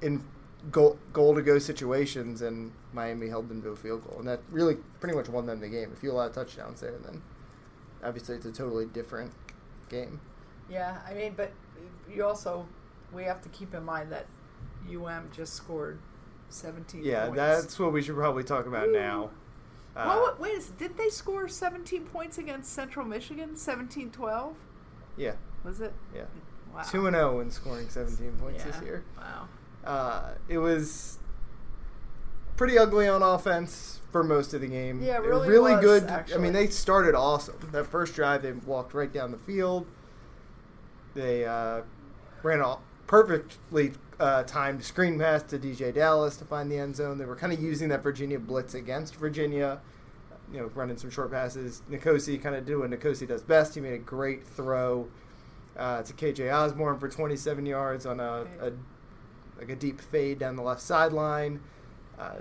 in 0.00 0.24
goal, 0.70 0.98
goal 1.12 1.34
to 1.34 1.42
go 1.42 1.58
situations 1.58 2.40
and 2.42 2.72
Miami 2.92 3.28
held 3.28 3.48
them 3.48 3.60
to 3.62 3.70
a 3.70 3.76
field 3.76 4.08
goal. 4.08 4.20
And 4.20 4.28
that 4.28 4.40
really 4.50 4.76
pretty 5.00 5.16
much 5.16 5.28
won 5.28 5.46
them 5.46 5.60
the 5.60 5.68
game. 5.68 5.90
If 5.94 6.02
you 6.02 6.12
allow 6.12 6.28
touchdowns 6.28 6.80
there, 6.80 6.98
then 7.04 7.22
obviously 8.02 8.36
it's 8.36 8.46
a 8.46 8.52
totally 8.52 8.86
different 8.86 9.32
game. 9.88 10.20
Yeah, 10.70 10.98
I 11.08 11.14
mean, 11.14 11.34
but 11.36 11.52
you 12.10 12.24
also 12.24 12.66
we 13.12 13.24
have 13.24 13.42
to 13.42 13.48
keep 13.50 13.74
in 13.74 13.84
mind 13.84 14.10
that 14.12 14.26
UM 14.90 15.28
just 15.34 15.54
scored 15.54 15.98
seventeen. 16.48 17.04
Yeah, 17.04 17.26
points. 17.26 17.36
that's 17.36 17.78
what 17.78 17.92
we 17.92 18.02
should 18.02 18.16
probably 18.16 18.44
talk 18.44 18.66
about 18.66 18.88
now. 18.90 19.30
Uh, 19.94 20.04
Well, 20.06 20.36
wait, 20.38 20.54
is- 20.54 20.70
did 20.70 20.96
they 20.96 21.10
score 21.10 21.46
17 21.48 22.06
points 22.06 22.38
against 22.38 22.72
Central 22.72 23.04
Michigan? 23.04 23.50
17-12? 23.56 24.54
yeah, 25.18 25.32
Was 25.64 25.82
it? 25.82 25.92
yeah. 26.14 26.22
Wow. 26.74 26.80
2 26.82 27.06
and 27.08 27.14
0 27.14 27.40
in 27.40 27.50
scoring 27.50 27.90
17 27.90 28.32
points 28.40 28.64
this 28.64 28.80
year. 28.80 29.04
Wow. 29.18 29.48
Uh, 29.84 30.30
it 30.48 30.56
was 30.56 31.18
pretty 32.56 32.78
ugly 32.78 33.06
on 33.06 33.22
offense 33.22 34.00
for 34.10 34.24
most 34.24 34.54
of 34.54 34.62
the 34.62 34.66
game. 34.66 35.02
Yeah, 35.02 35.18
it 35.18 35.22
They 35.22 35.28
were 35.28 35.34
really 35.34 35.48
really 35.50 35.74
was, 35.76 35.84
good. 35.84 36.10
I 36.34 36.38
mean, 36.38 36.54
they 36.54 36.68
started 36.68 37.14
awesome. 37.14 37.56
That 37.72 37.86
first 37.86 38.14
drive, 38.14 38.40
they 38.42 38.52
walked 38.52 38.94
right 38.94 39.12
down 39.12 39.30
the 39.30 39.36
field. 39.38 39.86
They 41.14 41.44
uh, 41.44 41.82
ran 42.42 42.60
a 42.60 42.78
perfectly 43.06 43.92
uh, 44.18 44.42
timed 44.44 44.84
screen 44.84 45.18
pass 45.18 45.42
to 45.44 45.58
DJ 45.58 45.92
Dallas 45.92 46.36
to 46.38 46.44
find 46.44 46.70
the 46.70 46.78
end 46.78 46.96
zone. 46.96 47.18
They 47.18 47.24
were 47.24 47.36
kind 47.36 47.52
of 47.52 47.60
using 47.60 47.88
that 47.88 48.02
Virginia 48.02 48.38
blitz 48.38 48.74
against 48.74 49.16
Virginia. 49.16 49.80
You 50.52 50.60
know, 50.60 50.66
running 50.74 50.96
some 50.96 51.10
short 51.10 51.30
passes. 51.30 51.82
Nikosi 51.90 52.40
kind 52.42 52.54
of 52.54 52.66
did 52.66 52.76
what 52.76 52.90
Nikosi 52.90 53.26
does 53.26 53.42
best. 53.42 53.74
He 53.74 53.80
made 53.80 53.94
a 53.94 53.98
great 53.98 54.46
throw 54.46 55.08
uh, 55.76 56.02
to 56.02 56.12
KJ 56.12 56.52
Osborne 56.52 56.98
for 56.98 57.08
27 57.08 57.64
yards 57.64 58.04
on 58.04 58.20
a, 58.20 58.46
a 58.60 58.72
like 59.58 59.70
a 59.70 59.76
deep 59.76 60.00
fade 60.00 60.38
down 60.38 60.56
the 60.56 60.62
left 60.62 60.80
sideline. 60.80 61.60
Uh, 62.18 62.34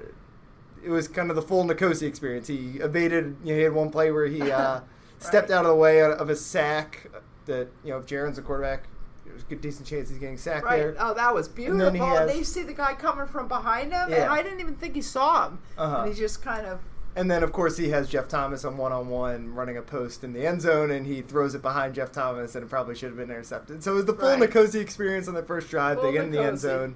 it 0.83 0.89
was 0.89 1.07
kind 1.07 1.29
of 1.29 1.35
the 1.35 1.41
full 1.41 1.63
Nikosi 1.63 2.07
experience. 2.07 2.47
He 2.47 2.77
evaded. 2.79 3.37
You 3.43 3.53
know, 3.53 3.57
he 3.57 3.63
had 3.63 3.73
one 3.73 3.91
play 3.91 4.11
where 4.11 4.25
he 4.25 4.51
uh, 4.51 4.81
stepped 5.19 5.51
out 5.51 5.65
of 5.65 5.69
the 5.69 5.75
way 5.75 6.01
of 6.01 6.29
a 6.29 6.35
sack. 6.35 7.07
That 7.45 7.67
you 7.83 7.91
know, 7.91 7.97
if 7.99 8.05
Jarren's 8.05 8.37
a 8.37 8.41
quarterback, 8.41 8.83
there's 9.25 9.41
a 9.41 9.45
good 9.45 9.61
decent 9.61 9.87
chance 9.87 10.09
he's 10.09 10.17
getting 10.19 10.37
sacked 10.37 10.65
Right. 10.65 10.77
there. 10.77 10.95
Oh, 10.99 11.13
that 11.13 11.33
was 11.33 11.47
beautiful. 11.47 11.85
And 11.85 11.97
has- 11.97 12.29
they 12.31 12.43
see 12.43 12.63
the 12.63 12.73
guy 12.73 12.93
coming 12.93 13.27
from 13.27 13.47
behind 13.47 13.91
him, 13.93 14.09
Yeah. 14.09 14.23
and 14.23 14.31
I 14.31 14.43
didn't 14.43 14.59
even 14.59 14.75
think 14.75 14.95
he 14.95 15.01
saw 15.01 15.47
him. 15.47 15.59
Uh-huh. 15.77 16.01
And 16.03 16.13
he 16.13 16.19
just 16.19 16.41
kind 16.43 16.65
of 16.65 16.79
And 17.13 17.29
then, 17.29 17.43
of 17.43 17.51
course, 17.51 17.75
he 17.75 17.89
has 17.89 18.07
Jeff 18.07 18.29
Thomas 18.29 18.63
on 18.63 18.77
one 18.77 18.93
on 18.93 19.09
one 19.09 19.53
running 19.53 19.75
a 19.75 19.81
post 19.81 20.23
in 20.23 20.31
the 20.31 20.47
end 20.47 20.61
zone, 20.61 20.89
and 20.91 21.05
he 21.05 21.21
throws 21.21 21.53
it 21.53 21.61
behind 21.61 21.93
Jeff 21.93 22.09
Thomas, 22.13 22.55
and 22.55 22.63
it 22.63 22.69
probably 22.69 22.95
should 22.95 23.09
have 23.09 23.17
been 23.17 23.29
intercepted. 23.29 23.83
So 23.83 23.91
it 23.91 23.95
was 23.95 24.05
the 24.05 24.13
full 24.13 24.37
Right. 24.39 24.75
Experience 24.75 25.27
on 25.27 25.33
the 25.33 25.43
first 25.43 25.69
drive. 25.69 25.97
Full 25.97 26.05
they 26.05 26.13
get 26.13 26.23
in 26.23 26.31
the 26.31 26.41
end 26.41 26.57
zone, 26.59 26.95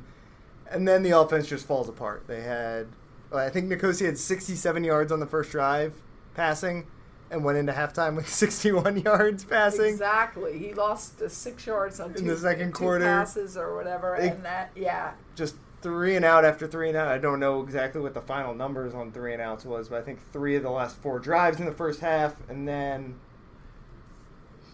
and 0.72 0.88
then 0.88 1.04
the 1.04 1.12
offense 1.12 1.48
just 1.48 1.66
falls 1.68 1.90
apart. 1.90 2.24
They 2.28 2.44
had, 2.44 2.88
well, 3.30 3.46
I 3.46 3.50
think 3.50 3.70
Nkosi 3.70 4.06
had 4.06 4.18
67 4.18 4.86
yards 4.86 5.12
on 5.12 5.20
the 5.20 5.26
first 5.26 5.52
drive 5.52 5.96
passing, 6.34 6.88
and 7.32 7.44
went 7.44 7.58
into 7.58 7.72
halftime 7.74 8.16
with 8.16 8.28
61 8.44 9.00
yards 9.02 9.44
passing. 9.46 9.86
Exactly. 9.86 10.58
He 10.60 10.74
lost 10.74 11.22
uh, 11.22 11.28
six 11.30 11.66
yards 11.66 12.00
on 12.00 12.12
In 12.12 12.18
two, 12.18 12.26
the 12.26 12.38
second 12.38 12.74
quarter. 12.74 13.04
passes 13.06 13.58
or 13.58 13.76
whatever, 13.76 14.16
They- 14.20 14.30
and 14.30 14.44
that 14.46 14.72
yeah. 14.76 15.14
just 15.36 15.56
three 15.82 16.16
and 16.16 16.26
out 16.26 16.44
after 16.46 16.66
three 16.68 16.88
and 16.88 16.98
out. 16.98 17.08
I 17.10 17.18
don't 17.18 17.40
know 17.40 17.62
exactly 17.62 18.02
what 18.02 18.14
the 18.14 18.22
final 18.22 18.54
numbers 18.56 18.94
on 18.94 19.12
three 19.12 19.34
and 19.34 19.42
outs 19.42 19.66
was, 19.66 19.90
but 19.90 20.00
I 20.00 20.02
think 20.02 20.20
three 20.32 20.56
of 20.56 20.64
the 20.64 20.70
last 20.72 20.98
four 20.98 21.20
drives 21.20 21.60
in 21.60 21.66
the 21.66 21.72
first 21.72 22.00
half, 22.00 22.36
and 22.50 22.68
then. 22.68 23.20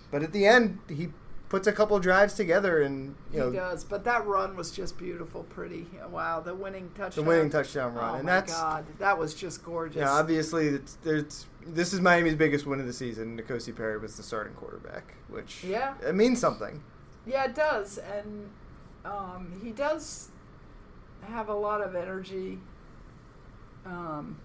But 0.09 0.23
at 0.23 0.31
the 0.33 0.45
end, 0.45 0.79
he 0.89 1.09
puts 1.51 1.67
a 1.67 1.71
couple 1.73 1.99
drives 1.99 2.33
together, 2.33 2.81
and 2.81 3.13
you 3.33 3.39
know 3.39 3.51
he 3.51 3.57
does, 3.57 3.83
but 3.83 4.05
that 4.05 4.25
run 4.25 4.55
was 4.55 4.71
just 4.71 4.97
beautiful, 4.97 5.43
pretty. 5.43 5.85
Wow, 6.09 6.39
the 6.39 6.55
winning 6.55 6.89
touchdown. 6.97 7.25
the 7.25 7.29
winning 7.29 7.49
touchdown 7.49 7.93
run, 7.93 8.09
Oh 8.11 8.15
and 8.15 8.25
my 8.25 8.31
that's 8.31 8.53
God, 8.53 8.85
that 8.99 9.19
was 9.19 9.33
just 9.35 9.61
gorgeous. 9.61 9.97
yeah. 9.99 10.09
Obviously, 10.11 10.69
it's, 10.69 10.93
there's 11.03 11.45
this 11.67 11.91
is 11.91 11.99
Miami's 11.99 12.35
biggest 12.35 12.65
win 12.65 12.79
of 12.79 12.87
the 12.87 12.93
season. 12.93 13.37
Nikosi 13.37 13.75
Perry 13.75 13.97
was 13.99 14.15
the 14.15 14.23
starting 14.23 14.53
quarterback, 14.53 15.13
which 15.27 15.65
Yeah. 15.65 15.93
it 16.07 16.15
means 16.15 16.39
something. 16.39 16.81
Yeah, 17.25 17.43
it 17.43 17.53
does, 17.53 17.97
and 17.97 18.49
um, 19.03 19.59
he 19.61 19.71
does 19.71 20.29
have 21.23 21.49
a 21.49 21.53
lot 21.53 21.81
of 21.81 21.95
energy. 21.95 22.59
Um, 23.85 24.39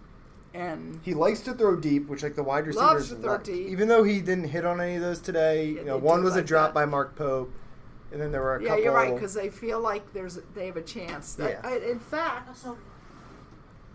and 0.56 1.00
He 1.02 1.14
likes 1.14 1.40
to 1.40 1.52
throw 1.52 1.76
deep, 1.76 2.08
which 2.08 2.22
like 2.22 2.34
the 2.34 2.42
wide 2.42 2.66
Loves 2.66 2.76
receivers 2.76 3.08
to 3.10 3.14
throw 3.16 3.32
like. 3.34 3.44
deep. 3.44 3.68
Even 3.68 3.88
though 3.88 4.02
he 4.04 4.20
didn't 4.20 4.48
hit 4.48 4.64
on 4.64 4.80
any 4.80 4.96
of 4.96 5.02
those 5.02 5.20
today, 5.20 5.66
Yeah, 5.66 5.80
you 5.80 5.84
know, 5.84 5.96
one 5.98 6.20
do 6.20 6.24
was 6.24 6.36
a 6.36 6.42
drop 6.42 6.68
that. 6.70 6.74
by 6.74 6.84
Mark 6.86 7.14
Pope, 7.16 7.52
and 8.12 8.20
then 8.20 8.32
there 8.32 8.40
were 8.42 8.56
a 8.56 8.62
yeah, 8.62 8.68
couple. 8.70 8.84
you're 8.84 8.94
right 8.94 9.14
because 9.14 9.34
they 9.34 9.50
feel 9.50 9.80
like 9.80 10.12
there's 10.12 10.38
they 10.54 10.66
have 10.66 10.76
a 10.76 10.82
chance. 10.82 11.34
That, 11.34 11.60
Yeah. 11.62 11.68
I, 11.70 11.76
in 11.78 12.00
fact, 12.00 12.58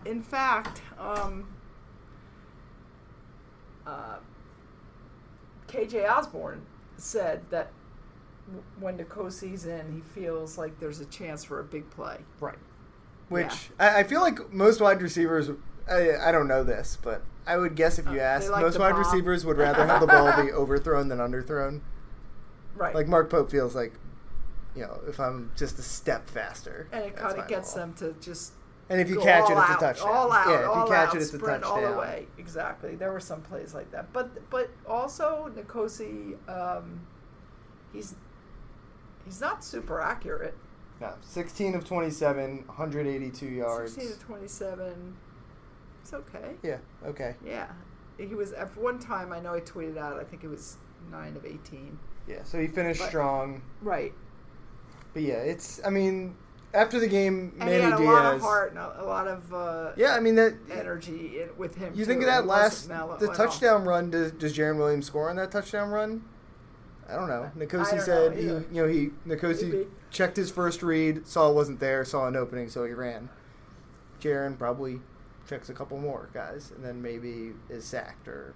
in 0.05 0.21
fact, 0.21 0.81
um, 0.99 1.47
uh, 3.87 4.17
KJ 5.67 6.09
Osborne 6.09 6.61
said 6.97 7.41
that 7.49 7.71
w- 8.47 8.63
when 8.79 8.97
Nikosi's 8.97 9.65
in, 9.65 9.91
he 9.93 10.01
feels 10.19 10.57
like 10.57 10.79
there's 10.79 10.99
a 10.99 11.05
chance 11.05 11.43
for 11.43 11.59
a 11.59 11.63
big 11.63 11.89
play. 11.91 12.17
Right. 12.39 12.57
Which 13.29 13.69
I, 13.79 13.99
I 13.99 14.03
feel 14.03 14.21
like 14.21 14.51
most 14.53 14.81
wide 14.81 15.01
receivers. 15.01 15.49
I, 15.89 16.29
I 16.29 16.31
don't 16.31 16.47
know 16.47 16.63
this, 16.63 16.97
but 17.01 17.23
I 17.47 17.57
would 17.57 17.75
guess 17.75 17.97
if 17.99 18.05
you 18.05 18.19
Uh, 18.19 18.23
asked, 18.23 18.49
like 18.49 18.61
most 18.61 18.77
wide 18.79 18.91
bomb. 18.91 18.99
receivers 18.99 19.45
would 19.45 19.57
rather 19.57 19.85
have 19.85 20.01
the 20.01 20.07
ball 20.07 20.31
be 20.43 20.51
overthrown 20.53 21.07
than 21.07 21.19
underthrown. 21.19 21.81
Right. 22.75 22.93
Like 22.95 23.07
Mark 23.07 23.29
Pope 23.29 23.49
feels 23.51 23.75
like, 23.75 23.93
you 24.75 24.81
know, 24.83 24.99
if 25.07 25.19
I'm 25.19 25.51
just 25.55 25.77
a 25.79 25.81
step 25.81 26.29
faster, 26.29 26.87
and 26.91 27.03
it 27.05 27.15
kind 27.15 27.37
of 27.37 27.47
gets 27.47 27.73
ball. 27.73 27.87
them 27.87 27.93
to 27.95 28.15
just 28.21 28.53
And 28.89 29.01
if 29.01 29.09
you 29.09 29.19
catch 29.19 29.49
it, 29.49 29.57
it's 29.57 29.69
a 29.69 29.77
touchdown. 29.79 30.07
All 30.07 30.31
out, 30.31 30.47
yeah, 30.47 30.61
if 30.61 30.67
all 30.67 30.85
you 30.85 30.91
catch 30.93 31.09
out, 31.09 31.15
it, 31.15 31.21
it's 31.21 31.33
a 31.33 31.37
touchdown. 31.39 31.63
all 31.63 31.81
the 31.91 31.97
way. 31.97 32.27
Exactly. 32.37 32.95
There 32.95 33.11
were 33.11 33.19
some 33.19 33.41
plays 33.41 33.73
like 33.73 33.91
that, 33.91 34.13
but 34.13 34.49
but 34.49 34.69
also 34.87 35.51
Nikosi, 35.55 36.35
um, 36.49 37.01
he's 37.91 38.15
he's 39.25 39.41
not 39.41 39.63
super 39.63 39.99
accurate. 39.99 40.55
No, 41.01 41.13
16 41.21 41.73
of 41.75 41.83
27, 41.83 42.57
182 42.67 43.45
yards. 43.47 43.93
Sixteen 43.93 44.15
to 44.17 44.23
twenty-seven. 44.23 45.15
It's 46.01 46.13
okay. 46.13 46.55
Yeah. 46.63 46.77
Okay. 47.05 47.35
Yeah, 47.45 47.67
he 48.17 48.33
was 48.35 48.51
at 48.53 48.75
one 48.77 48.99
time. 48.99 49.31
I 49.31 49.39
know 49.39 49.53
I 49.53 49.59
tweeted 49.61 49.97
out. 49.97 50.19
I 50.19 50.23
think 50.23 50.43
it 50.43 50.49
was 50.49 50.77
nine 51.11 51.35
of 51.35 51.45
eighteen. 51.45 51.97
Yeah. 52.27 52.43
So 52.43 52.59
he 52.59 52.67
finished 52.67 52.99
But- 52.99 53.09
strong. 53.09 53.61
Right, 53.81 54.13
But 55.13 55.23
yeah, 55.23 55.35
it's. 55.35 55.81
I 55.85 55.89
mean, 55.89 56.35
after 56.73 56.99
the 56.99 57.07
game, 57.07 57.53
and 57.59 57.69
Manny 57.69 57.75
he 57.75 57.81
had 57.81 57.93
a 57.93 57.97
Diaz. 57.97 58.07
lot 58.07 58.35
of 58.35 58.41
heart 58.41 58.69
and 58.71 58.79
a, 58.79 59.03
a 59.03 59.05
lot 59.05 59.27
of 59.27 59.53
uh, 59.53 59.91
Yeah, 59.97 60.13
I 60.15 60.19
mean 60.19 60.35
that. 60.35 60.53
energy 60.71 61.41
in, 61.41 61.49
with 61.57 61.75
him. 61.75 61.93
You 61.93 62.05
too. 62.05 62.05
think 62.05 62.21
of 62.21 62.27
that 62.27 62.45
last 62.45 62.87
the 62.87 63.31
touchdown 63.35 63.85
run? 63.85 64.09
Does 64.11 64.31
does 64.33 64.55
Jarren 64.57 64.77
Williams 64.77 65.05
score 65.07 65.29
on 65.29 65.35
that 65.37 65.51
touchdown 65.51 65.89
run? 65.89 66.23
I 67.09 67.15
don't 67.15 67.27
know. 67.27 67.51
Nikosi 67.57 68.01
said 68.01 68.31
know 68.35 68.37
he, 68.37 68.43
you 68.75 68.81
know, 68.81 68.87
he 68.87 69.09
Nikosi 69.27 69.87
checked 70.11 70.37
his 70.37 70.49
first 70.49 70.81
read, 70.81 71.27
saw 71.27 71.49
it 71.49 71.53
wasn't 71.55 71.79
there, 71.81 72.05
saw 72.05 72.27
an 72.27 72.37
opening, 72.37 72.69
so 72.69 72.85
he 72.85 72.93
ran. 72.93 73.27
Jarren 74.21 74.57
probably 74.57 75.01
checks 75.51 75.69
a 75.69 75.73
couple 75.73 75.99
more 75.99 76.29
guys, 76.33 76.71
and 76.73 76.83
then 76.83 77.01
maybe 77.01 77.51
is 77.69 77.83
sacked 77.83 78.25
or 78.27 78.53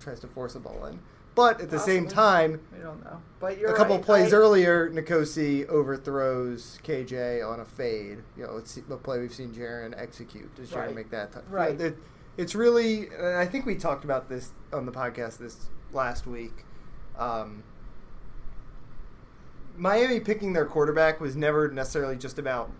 tries 0.00 0.20
to 0.20 0.28
force 0.28 0.54
a 0.54 0.60
ball 0.60 0.86
in. 0.86 1.00
But 1.34 1.60
at 1.60 1.68
the 1.70 1.78
same 1.80 2.06
time, 2.08 2.60
We 2.72 2.78
don't 2.80 3.02
know, 3.04 3.20
but 3.40 3.58
you're 3.58 3.72
a 3.72 3.76
couple 3.76 3.96
right. 3.96 4.04
plays 4.04 4.32
I- 4.32 4.36
earlier, 4.36 4.88
Nikosi 4.88 5.66
overthrows 5.68 6.78
KJ 6.84 7.42
on 7.48 7.58
a 7.60 7.64
fade. 7.64 8.18
You 8.36 8.44
know, 8.46 8.56
it's 8.56 8.74
the 8.76 8.96
play 8.96 9.18
we've 9.18 9.34
seen 9.34 9.52
Jarren 9.52 10.00
execute. 10.00 10.54
Does 10.54 10.70
Jarren 10.70 10.86
Right. 10.86 10.94
make 10.94 11.10
that? 11.10 11.32
T- 11.32 11.38
Right. 11.50 11.80
It, 11.80 11.98
it's 12.36 12.54
really, 12.54 13.08
I 13.16 13.46
think 13.46 13.66
we 13.66 13.74
talked 13.74 14.04
about 14.04 14.28
this 14.28 14.52
on 14.72 14.86
the 14.86 14.92
podcast 14.92 15.38
this 15.38 15.68
last 15.92 16.26
week. 16.26 16.64
Um, 17.16 17.64
Miami 19.76 20.18
picking 20.20 20.52
their 20.52 20.66
quarterback 20.66 21.20
was 21.20 21.36
never 21.36 21.68
necessarily 21.70 22.16
just 22.16 22.38
about 22.38 22.70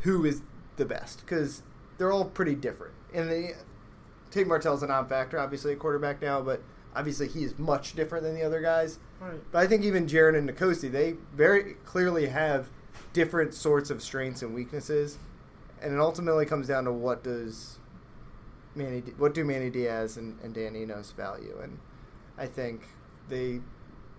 who 0.00 0.24
is 0.24 0.42
the 0.76 0.84
best 0.84 1.20
because 1.20 1.62
they're 1.98 2.12
all 2.12 2.24
pretty 2.24 2.54
different. 2.54 2.94
And 3.12 3.28
the 3.28 3.54
Tate 4.30 4.46
Martell's 4.46 4.82
a 4.82 4.86
non-factor, 4.86 5.38
obviously 5.38 5.72
a 5.72 5.76
quarterback 5.76 6.22
now, 6.22 6.40
but 6.40 6.62
obviously 6.94 7.28
he 7.28 7.44
is 7.44 7.58
much 7.58 7.94
different 7.94 8.24
than 8.24 8.34
the 8.34 8.42
other 8.42 8.60
guys. 8.60 8.98
Right. 9.20 9.40
But 9.52 9.58
I 9.58 9.66
think 9.66 9.84
even 9.84 10.06
Jarren 10.06 10.36
and 10.36 10.48
Nikosi, 10.48 10.90
they 10.90 11.16
very 11.34 11.74
clearly 11.84 12.26
have 12.26 12.68
different 13.12 13.54
sorts 13.54 13.90
of 13.90 14.02
strengths 14.02 14.42
and 14.42 14.54
weaknesses, 14.54 15.18
and 15.80 15.92
it 15.92 16.00
ultimately 16.00 16.46
comes 16.46 16.68
down 16.68 16.84
to 16.84 16.92
what 16.92 17.24
does 17.24 17.78
Manny, 18.74 19.00
what 19.16 19.34
do 19.34 19.44
Manny 19.44 19.70
Diaz 19.70 20.16
and, 20.16 20.38
and 20.42 20.54
Dan 20.54 20.76
Enos 20.76 21.12
value, 21.12 21.58
and 21.62 21.78
I 22.36 22.46
think 22.46 22.82
they, 23.28 23.60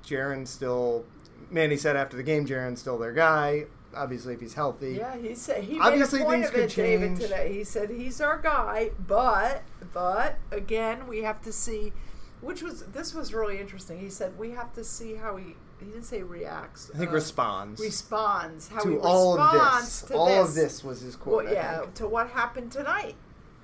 Jarren 0.06 0.48
still, 0.48 1.06
Manny 1.50 1.78
said 1.78 1.96
after 1.96 2.18
the 2.18 2.24
game, 2.24 2.46
Jarren's 2.46 2.82
still 2.82 2.98
their 2.98 3.14
guy. 3.14 3.66
Obviously, 3.96 4.34
if 4.36 4.40
he's 4.42 4.54
healthy, 4.54 4.94
Yeah, 5.00 5.18
he 5.18 5.34
said 5.36 5.64
he 5.64 5.80
Obviously 5.80 6.20
made 6.20 6.26
a 6.26 6.28
point 6.30 6.42
things 6.44 6.50
of 6.50 6.56
it, 6.56 6.68
could 6.70 6.76
David, 6.76 7.16
today. 7.20 7.54
He 7.54 7.64
said 7.64 7.90
he's 7.90 8.22
our 8.22 8.38
guy, 8.38 8.92
but 9.08 9.64
but 9.94 10.38
again, 10.52 11.08
we 11.08 11.24
have 11.24 11.42
to 11.44 11.52
see. 11.52 11.94
Which 12.42 12.62
was 12.62 12.84
this 12.88 13.14
was 13.14 13.34
really 13.34 13.60
interesting. 13.60 14.00
He 14.00 14.10
said 14.10 14.38
we 14.38 14.52
have 14.52 14.74
to 14.74 14.84
see 14.84 15.16
how 15.16 15.38
he. 15.38 15.56
He 15.80 15.86
didn't 15.86 16.04
say 16.04 16.22
reacts. 16.24 16.92
I 16.94 16.98
think 16.98 17.10
uh, 17.12 17.14
responds 17.14 17.80
responds 17.80 18.68
how 18.68 18.84
he 18.84 18.96
to 18.96 19.00
all 19.02 19.40
of 19.40 19.54
responds 19.54 20.02
this. 20.02 20.10
to 20.10 20.14
All 20.18 20.26
this. 20.28 20.50
of 20.50 20.56
this 20.56 20.84
was 20.84 21.00
his 21.02 21.16
quote. 21.16 21.46
Well, 21.46 21.48
I 21.48 21.52
yeah, 21.54 21.80
think. 21.80 21.94
to 21.96 22.08
what 22.08 22.30
happened 22.32 22.72
tonight. 22.72 23.16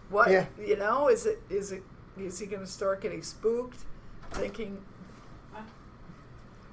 What 0.10 0.32
Yeah. 0.32 0.46
you 0.58 0.77
know 0.77 1.10
is 1.10 1.25
it 1.25 1.41
is 1.50 1.72
it 1.74 1.84
is 2.17 2.39
he 2.39 2.46
going 2.48 2.62
to 2.62 2.67
start 2.72 3.01
getting 3.01 3.22
spooked, 3.22 3.79
thinking? 4.32 4.82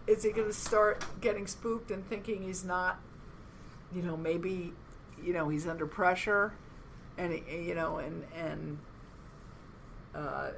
Is 0.07 0.25
he 0.25 0.31
going 0.33 0.49
to 0.49 0.55
start 0.55 1.05
getting 1.21 1.47
spooked 1.47 1.91
and 1.91 2.07
thinking 2.09 2.43
he's 2.43 2.65
not? 2.65 2.99
You 3.95 4.03
know, 4.03 4.17
maybe, 4.17 4.73
you 5.23 5.33
know, 5.33 5.49
he's 5.49 5.67
under 5.67 5.87
pressure, 5.87 6.53
and 7.19 7.33
you 7.51 7.75
know, 7.75 7.99
and 7.99 8.25
and 8.37 8.79
uh, 10.15 10.51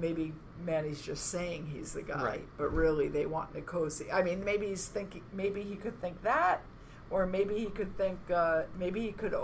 maybe 0.00 0.32
Manny's 0.64 1.02
just 1.02 1.26
saying 1.26 1.70
he's 1.72 1.92
the 1.92 2.02
guy, 2.02 2.22
Right. 2.22 2.48
but 2.58 2.72
really 2.72 3.08
they 3.08 3.26
want 3.26 3.52
Nikosi. 3.54 4.12
I 4.12 4.22
mean, 4.22 4.44
maybe 4.44 4.68
he's 4.68 4.86
thinking, 4.86 5.22
maybe 5.32 5.62
he 5.62 5.74
could 5.76 6.00
think 6.00 6.22
that, 6.22 6.62
or 7.10 7.26
maybe 7.26 7.58
he 7.58 7.66
could 7.66 7.96
think, 7.96 8.18
uh, 8.32 8.62
maybe 8.78 9.00
he 9.00 9.12
could 9.12 9.34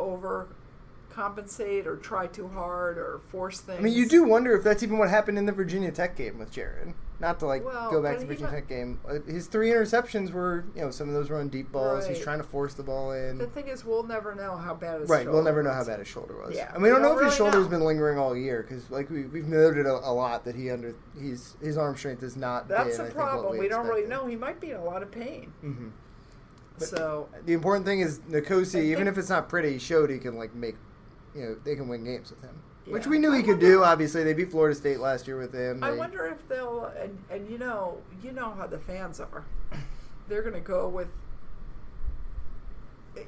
overcompensate 1.17 1.87
or 1.87 1.97
try 1.97 2.27
too 2.27 2.49
hard 2.49 2.99
or 2.99 3.21
force 3.29 3.61
things. 3.61 3.79
I 3.79 3.83
mean, 3.83 3.95
you 3.95 4.09
do 4.09 4.25
wonder 4.25 4.55
if 4.57 4.63
that's 4.63 4.83
even 4.83 4.99
what 4.99 5.09
happened 5.09 5.39
in 5.39 5.47
the 5.47 5.53
Virginia 5.53 5.91
Tech 5.91 6.17
game 6.17 6.39
with 6.39 6.53
Jarren. 6.53 6.95
Not 7.19 7.39
to 7.41 7.47
like 7.47 7.65
Well, 7.65 7.91
go 7.91 8.03
back 8.03 8.17
to 8.17 8.21
the 8.21 8.27
Virginia 8.27 8.51
Tech 8.51 8.69
game. 8.69 9.01
Uh, 9.09 9.21
His 9.27 9.47
three 9.47 9.71
interceptions 9.71 10.33
were, 10.33 10.67
you 10.75 10.83
know, 10.83 10.91
some 10.91 11.09
of 11.09 11.15
those 11.15 11.31
were 11.31 11.39
on 11.41 11.49
deep 11.49 11.73
balls. 11.73 12.07
He's 12.07 12.21
trying 12.21 12.39
to 12.39 12.45
force 12.45 12.75
the 12.75 12.83
ball 12.83 13.13
in. 13.13 13.39
The 13.39 13.47
thing 13.47 13.69
is, 13.69 13.87
we'll 13.87 14.03
never 14.03 14.35
know 14.35 14.57
how 14.57 14.75
bad 14.75 15.01
his 15.01 15.09
Right, 15.09 15.25
we'll 15.25 15.37
shoulder 15.37 15.45
never 15.51 15.63
know 15.63 15.73
how 15.73 15.85
bad 15.85 15.99
his 16.01 16.09
shoulder 16.09 16.37
was. 16.37 16.55
Yeah, 16.55 16.75
and 16.75 16.83
we 16.83 16.91
don't 16.91 16.99
we 17.01 17.03
know 17.09 17.15
don't 17.15 17.21
if 17.25 17.31
his 17.31 17.37
shoulder's 17.37 17.65
know. 17.65 17.71
been 17.71 17.81
lingering 17.85 18.19
all 18.19 18.37
year 18.37 18.63
because, 18.69 18.91
like 18.91 19.09
we, 19.09 19.25
we've 19.25 19.47
noted 19.47 19.87
a, 19.87 19.93
a 19.95 20.13
lot 20.13 20.45
that 20.45 20.55
he 20.55 20.71
under 20.71 20.95
he's 21.19 21.57
his 21.63 21.79
arm 21.79 21.97
strength 21.97 22.23
is 22.23 22.37
not. 22.37 22.69
That's 22.69 22.99
been, 22.99 23.07
the 23.07 23.13
problem. 23.15 23.59
We, 23.59 23.69
don't 23.69 23.87
really 23.87 24.07
know. 24.07 24.27
He 24.27 24.37
might 24.37 24.61
be 24.61 24.73
in 24.73 24.77
a 24.77 24.85
lot 24.85 25.03
of 25.03 25.11
pain. 25.11 25.53
Mhm. 25.65 25.93
But- 26.79 26.89
so 26.89 27.29
The 27.47 27.55
important 27.55 27.87
thing 27.87 28.01
is 28.01 28.19
Nikosi, 28.31 28.83
even 28.85 29.09
if 29.09 29.17
it's 29.17 29.31
not 29.31 29.49
pretty, 29.49 29.79
showed 29.79 30.11
he 30.11 30.19
can 30.19 30.37
like 30.37 30.55
make, 30.55 30.77
you 31.37 31.43
know, 31.43 31.57
they 31.65 31.75
can 31.77 31.89
win 31.89 32.05
games 32.05 32.31
with 32.31 32.41
him, 32.41 32.63
which 32.87 33.07
we 33.07 33.19
knew 33.19 33.33
I 33.33 33.37
he 33.39 33.43
could 33.43 33.53
wonder- 33.57 33.67
do. 33.67 33.85
Obviously, 33.85 34.25
they 34.25 34.33
beat 34.33 34.51
Florida 34.51 34.75
State 34.75 35.01
last 35.01 35.27
year 35.27 35.39
with 35.39 35.53
him. 35.53 35.85
I 35.85 35.93
wonder 35.93 36.25
if 36.27 36.49
they'll 36.49 36.87
and, 37.01 37.19
and 37.31 37.51
you 37.51 37.59
know 37.59 37.99
you 38.23 38.33
know 38.33 38.51
how 38.57 38.67
the 38.67 38.79
fans 38.79 39.21
are. 39.21 39.45
They're 40.29 40.43
going 40.43 40.55
to 40.55 40.61
go 40.61 40.89
with 40.89 41.09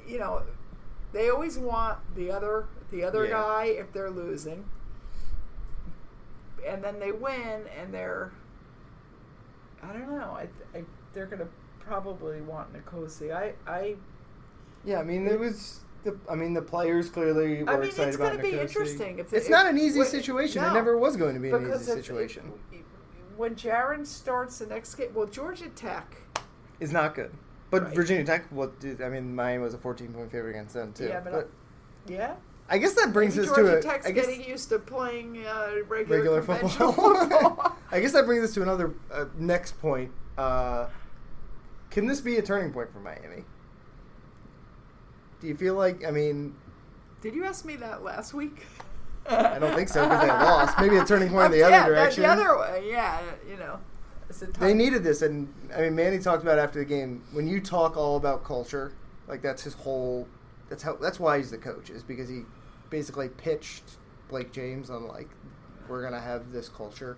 you 0.07 0.19
know 0.19 0.43
they 1.13 1.29
always 1.29 1.57
want 1.57 1.97
the 2.15 2.31
other 2.31 2.65
the 2.91 3.03
other 3.03 3.23
Yeah. 3.25 3.31
guy 3.31 3.63
if 3.65 3.91
they're 3.93 4.09
losing. 4.11 4.65
and 6.67 6.83
then 6.83 6.99
they 6.99 7.11
win, 7.11 7.63
and 7.79 7.93
they're. 7.93 8.31
I 9.81 9.93
don't 9.93 10.09
know. 10.11 10.37
I, 10.37 10.47
I 10.77 10.83
they're 11.13 11.25
gonna 11.25 11.47
probably 11.79 12.41
want 12.41 12.73
Nkosi. 12.73 13.33
I 13.33 13.53
I. 13.65 13.95
Yeah, 14.83 14.99
I 14.99 15.03
mean 15.03 15.25
it 15.27 15.39
was. 15.39 15.79
The, 16.03 16.17
I 16.29 16.35
mean, 16.35 16.53
the 16.53 16.61
players 16.61 17.09
clearly 17.09 17.63
were 17.63 17.69
I 17.71 17.77
mean, 17.77 17.87
excited 17.89 18.07
it's 18.09 18.15
about 18.15 18.33
going 18.39 18.45
to 18.51 18.51
be 18.57 18.59
interesting. 18.59 19.19
If 19.19 19.33
It's 19.33 19.45
if- 19.45 19.51
not 19.51 19.65
an 19.65 19.77
easy 19.77 19.99
when- 19.99 20.07
situation. 20.07 20.61
no, 20.61 20.69
It 20.71 20.73
never 20.73 20.97
was 20.97 21.17
going 21.17 21.33
to 21.33 21.39
be 21.41 21.49
an 21.49 21.69
easy 21.73 21.83
situation. 21.91 22.53
if- 22.71 22.79
when 23.35 23.55
Jarren 23.55 24.05
starts 24.05 24.59
the 24.59 24.65
next 24.67 24.95
game, 24.95 25.09
well, 25.13 25.25
Georgia 25.25 25.69
Tech. 25.69 26.15
is 26.79 26.91
not 26.93 27.15
good. 27.15 27.31
But 27.69 27.83
Right. 27.85 27.95
Virginia 27.95 28.23
Tech, 28.25 28.45
what 28.51 28.79
did, 28.79 29.01
I 29.01 29.09
mean, 29.09 29.35
Miami 29.35 29.61
was 29.63 29.73
a 29.73 29.77
14 29.77 30.13
point 30.13 30.31
favorite 30.31 30.51
against 30.51 30.73
them 30.73 30.91
too. 30.93 31.05
Yeah, 31.07 31.19
but, 31.19 31.49
yeah, 32.07 32.35
I 32.69 32.77
guess 32.77 32.93
that 32.95 33.11
brings 33.13 33.35
Maybe 33.35 33.49
us 33.49 33.55
Georgia 33.55 33.71
to 33.73 33.77
a 33.77 33.81
Tech's 33.81 34.05
I 34.05 34.11
guess, 34.11 34.25
getting 34.27 34.43
used 34.45 34.69
to 34.69 34.79
playing 34.79 35.45
uh, 35.45 35.69
regular, 35.87 36.17
regular 36.17 36.41
football. 36.41 36.91
football. 36.93 37.75
I 37.91 37.99
guess 37.99 38.13
that 38.13 38.25
brings 38.25 38.43
us 38.43 38.53
to 38.55 38.61
another 38.61 38.93
uh, 39.11 39.25
next 39.37 39.79
point. 39.79 40.11
Uh, 40.37 40.87
can 41.91 42.05
this 42.07 42.21
be 42.21 42.37
a 42.37 42.41
turning 42.41 42.71
point 42.71 42.91
for 42.93 42.99
Miami? 42.99 43.43
Do 45.41 45.47
you 45.47 45.55
feel 45.55 45.75
like? 45.75 46.05
I 46.05 46.11
mean, 46.11 46.55
Did 47.21 47.35
you 47.35 47.45
ask 47.45 47.65
me 47.65 47.75
that 47.77 48.03
last 48.03 48.33
week? 48.33 48.65
I 49.29 49.59
don't 49.59 49.75
think 49.75 49.89
so 49.89 50.03
because 50.03 50.21
they 50.21 50.27
lost. 50.45 50.77
Maybe 50.79 50.97
a 50.97 51.05
turning 51.05 51.29
point 51.29 51.47
in 51.53 51.59
the 51.59 51.63
other 51.63 51.71
yeah, 51.71 51.83
that- 51.83 51.89
direction. 51.89 52.23
The 52.23 52.29
other 52.29 52.57
way, 52.57 52.85
yeah, 52.89 53.19
you 53.49 53.57
know. 53.57 53.79
They 54.59 54.75
needed 54.75 55.03
this, 55.03 55.23
and 55.23 55.51
I 55.75 55.81
mean, 55.81 55.95
Manny 55.95 56.19
talked 56.19 56.43
about 56.43 56.59
after 56.59 56.77
the 56.79 56.85
game. 56.85 57.23
When 57.31 57.47
you 57.47 57.59
talk 57.59 57.97
all 57.97 58.15
about 58.15 58.43
culture, 58.43 58.93
like 59.27 59.41
that's 59.41 59.63
his 59.63 59.73
whole. 59.73 60.27
That's 60.69 60.83
how. 60.83 60.95
That's 60.97 61.19
why 61.19 61.37
he's 61.37 61.49
the 61.49 61.57
coach 61.57 61.89
is 61.89 62.03
because 62.03 62.29
he 62.29 62.43
basically 62.91 63.29
pitched 63.29 63.83
Blake 64.29 64.51
James 64.51 64.91
on 64.91 65.07
like, 65.07 65.29
we're 65.87 66.03
gonna 66.03 66.21
have 66.21 66.51
this 66.51 66.69
culture, 66.69 67.17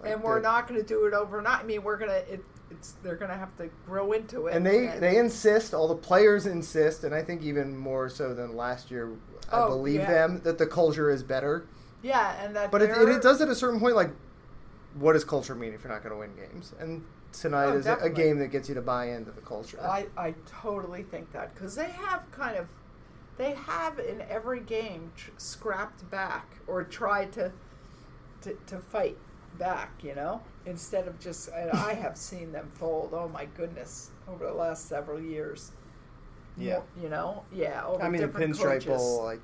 Like, 0.00 0.12
and 0.12 0.22
we're 0.24 0.40
not 0.40 0.66
going 0.66 0.80
to 0.80 0.86
do 0.86 1.06
it 1.06 1.14
overnight. 1.14 1.60
I 1.60 1.62
mean, 1.62 1.84
we're 1.84 1.96
going 1.96 2.10
to. 2.10 2.32
It, 2.32 2.44
it's 2.70 2.92
they're 3.02 3.16
going 3.16 3.30
to 3.30 3.36
have 3.36 3.56
to 3.58 3.68
grow 3.86 4.12
into 4.12 4.46
it. 4.46 4.54
And 4.54 4.64
they 4.64 4.86
they 4.98 5.16
insist. 5.18 5.74
All 5.74 5.88
the 5.88 5.94
players 5.94 6.46
insist, 6.46 7.04
and 7.04 7.14
I 7.14 7.22
think 7.22 7.42
even 7.42 7.76
more 7.76 8.08
so 8.08 8.34
than 8.34 8.56
last 8.56 8.90
year. 8.90 9.10
I 9.52 9.62
Oh, 9.62 9.68
believe 9.68 10.00
yeah. 10.00 10.10
them 10.10 10.40
that 10.44 10.58
the 10.58 10.66
culture 10.66 11.10
is 11.10 11.24
better, 11.24 11.66
yeah, 12.02 12.40
and 12.44 12.54
that. 12.54 12.70
but 12.70 12.82
it, 12.82 12.90
it, 12.90 13.20
does 13.20 13.40
at 13.40 13.48
a 13.48 13.54
certain 13.54 13.80
point. 13.80 13.96
Like, 13.96 14.10
what 14.94 15.14
does 15.14 15.24
culture 15.24 15.56
mean 15.56 15.72
if 15.74 15.82
you're 15.82 15.92
not 15.92 16.04
going 16.04 16.12
to 16.12 16.18
win 16.18 16.30
games? 16.36 16.72
And 16.78 17.04
tonight 17.32 17.66
Oh, 17.70 17.78
is 17.78 17.86
a, 17.86 17.96
a 17.96 18.10
game 18.10 18.38
that 18.38 18.48
gets 18.48 18.68
you 18.68 18.76
to 18.76 18.80
buy 18.80 19.10
into 19.10 19.32
the 19.32 19.40
culture. 19.40 19.80
I, 19.82 20.06
I 20.16 20.34
totally 20.46 21.02
think 21.02 21.32
that 21.32 21.52
because 21.54 21.74
they 21.74 21.90
have 21.90 22.30
kind 22.30 22.56
of 22.56 22.68
they 23.38 23.52
have 23.54 23.98
in 23.98 24.20
every 24.28 24.60
game 24.60 25.10
tr- 25.16 25.30
scrapped 25.36 26.08
back 26.10 26.46
or 26.68 26.84
tried 26.84 27.32
to, 27.32 27.50
to 28.42 28.54
to 28.66 28.78
fight 28.78 29.16
back 29.58 29.90
you 30.02 30.14
know 30.14 30.40
instead 30.66 31.06
of 31.08 31.18
just 31.20 31.48
and 31.54 31.70
I 31.70 31.94
have 31.94 32.16
seen 32.16 32.52
them 32.52 32.70
fold 32.74 33.10
oh 33.12 33.28
my 33.28 33.46
goodness 33.56 34.10
over 34.28 34.46
the 34.46 34.52
last 34.54 34.88
several 34.88 35.20
years 35.20 35.72
Yeah. 36.56 36.80
You 37.00 37.08
know 37.08 37.44
yeah 37.52 37.84
over 37.84 38.02
I 38.02 38.08
mean, 38.08 38.22
the 38.22 38.28
pinstripe 38.28 38.84
coaches. 38.84 38.86
bowl, 38.86 39.24
like 39.24 39.40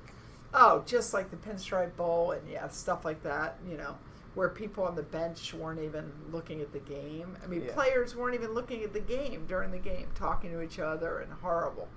oh 0.53 0.83
just 0.85 1.13
like 1.13 1.29
the 1.29 1.37
pinstripe 1.37 1.95
bowl 1.95 2.31
and 2.31 2.49
yeah 2.49 2.67
stuff 2.69 3.05
like 3.05 3.21
that 3.23 3.57
you 3.69 3.77
know 3.77 3.95
where 4.33 4.49
people 4.49 4.83
on 4.83 4.95
the 4.95 5.01
bench 5.03 5.53
weren't 5.55 5.79
even 5.81 6.11
looking 6.31 6.61
at 6.61 6.71
the 6.71 6.77
game. 6.77 7.35
I 7.43 7.47
mean, 7.47 7.63
Yeah. 7.65 7.73
players 7.73 8.15
weren't 8.15 8.35
even 8.35 8.53
looking 8.53 8.83
at 8.83 8.93
the 8.93 8.99
game 8.99 9.47
during 9.47 9.71
the 9.71 9.79
game, 9.79 10.09
talking 10.13 10.51
to 10.51 10.61
each 10.61 10.77
other 10.77 11.17
and 11.17 11.33
horrible. 11.41 11.87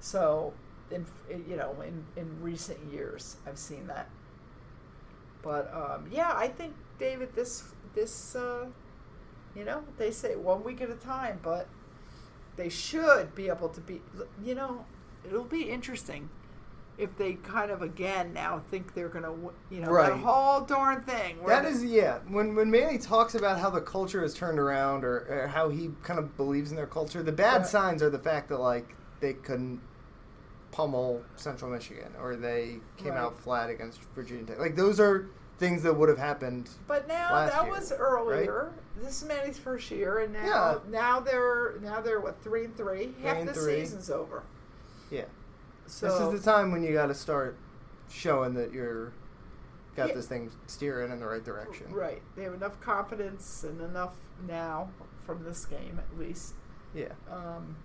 So, 0.00 0.54
in 0.90 1.06
you 1.46 1.54
know, 1.54 1.80
in 1.82 2.04
in 2.16 2.42
recent 2.42 2.92
years, 2.92 3.36
I've 3.46 3.58
seen 3.58 3.86
that. 3.86 4.08
But 5.40 5.72
um, 5.72 6.08
yeah, 6.10 6.32
I 6.34 6.48
think 6.48 6.74
David, 6.98 7.34
this 7.34 7.64
this 7.94 8.34
uh, 8.36 8.66
you 9.54 9.64
know, 9.64 9.84
they 9.98 10.10
say 10.10 10.36
one 10.36 10.62
week 10.64 10.80
at 10.80 10.90
a 10.90 10.94
time, 10.94 11.40
but 11.42 11.68
they 12.56 12.68
should 12.68 13.34
be 13.34 13.48
able 13.48 13.68
to 13.70 13.80
be. 13.80 14.00
You 14.42 14.54
know, 14.54 14.84
it'll 15.26 15.44
be 15.44 15.62
interesting 15.70 16.28
if 16.98 17.14
they 17.18 17.34
kind 17.34 17.70
of 17.70 17.82
again 17.82 18.32
now 18.32 18.62
think 18.70 18.94
they're 18.94 19.08
gonna, 19.10 19.32
you 19.70 19.80
know, 19.80 19.90
Right. 19.90 20.08
that 20.10 20.18
whole 20.18 20.62
darn 20.62 21.02
thing. 21.02 21.36
That 21.46 21.64
is 21.66 21.84
yeah. 21.84 22.18
When 22.28 22.54
when 22.54 22.70
Manny 22.70 22.96
talks 22.98 23.34
about 23.34 23.58
how 23.58 23.68
the 23.70 23.82
culture 23.82 24.22
has 24.22 24.32
turned 24.34 24.58
around, 24.58 25.04
or, 25.04 25.26
or 25.28 25.46
how 25.48 25.68
he 25.68 25.90
kind 26.02 26.18
of 26.18 26.36
believes 26.36 26.70
in 26.70 26.76
their 26.76 26.86
culture, 26.86 27.22
the 27.22 27.32
bad 27.32 27.58
Right. 27.58 27.66
signs 27.66 28.02
are 28.02 28.10
the 28.10 28.18
fact 28.18 28.48
that 28.48 28.58
like 28.60 28.94
they 29.20 29.34
couldn't 29.34 29.80
pummel 30.72 31.22
Central 31.36 31.70
Michigan, 31.70 32.12
or 32.20 32.36
they 32.36 32.78
came 32.96 33.12
Right. 33.12 33.18
out 33.20 33.38
flat 33.38 33.70
against 33.70 34.02
Virginia 34.14 34.44
Tech. 34.44 34.58
Like 34.58 34.76
those 34.76 34.98
are 35.00 35.26
things 35.58 35.82
that 35.82 35.94
would 35.96 36.08
have 36.08 36.18
happened. 36.18 36.68
But 36.86 37.08
now 37.08 37.34
that 37.46 37.62
year, 37.64 37.72
was 37.72 37.92
earlier. 37.92 38.72
This 39.00 39.22
is 39.22 39.28
Manny's 39.28 39.58
first 39.58 39.90
year, 39.90 40.18
and 40.18 40.32
now 40.32 40.44
Yeah. 40.46 40.78
now 40.88 41.20
they're 41.20 41.74
now 41.80 42.00
they're 42.00 42.20
what 42.20 42.42
three 42.42 42.64
and 42.66 42.76
three. 42.76 43.14
Half 43.22 43.36
and 43.38 43.48
the 43.48 43.54
three. 43.54 43.80
season's 43.80 44.10
over. 44.10 44.42
Yeah, 45.10 45.24
So 45.86 46.08
this 46.08 46.20
is 46.34 46.42
the 46.44 46.50
time 46.50 46.72
when 46.72 46.82
you 46.82 46.92
got 46.92 47.06
to 47.06 47.14
start 47.14 47.56
showing 48.10 48.54
that 48.54 48.72
you're 48.72 49.12
got 49.94 50.08
Yeah. 50.08 50.14
this 50.16 50.26
thing 50.26 50.50
steering 50.66 51.10
in 51.12 51.20
the 51.20 51.26
right 51.26 51.44
direction. 51.44 51.92
right, 51.92 52.20
they 52.34 52.42
have 52.42 52.54
enough 52.54 52.78
confidence 52.80 53.62
and 53.64 53.80
enough 53.80 54.14
now 54.46 54.90
from 55.24 55.44
this 55.44 55.64
game 55.64 55.98
at 55.98 56.18
least. 56.18 56.54
Yeah. 56.92 57.12
Um, 57.30 57.76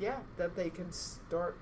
yeah, 0.00 0.20
that 0.36 0.54
they 0.56 0.70
can 0.70 0.90
start 0.92 1.56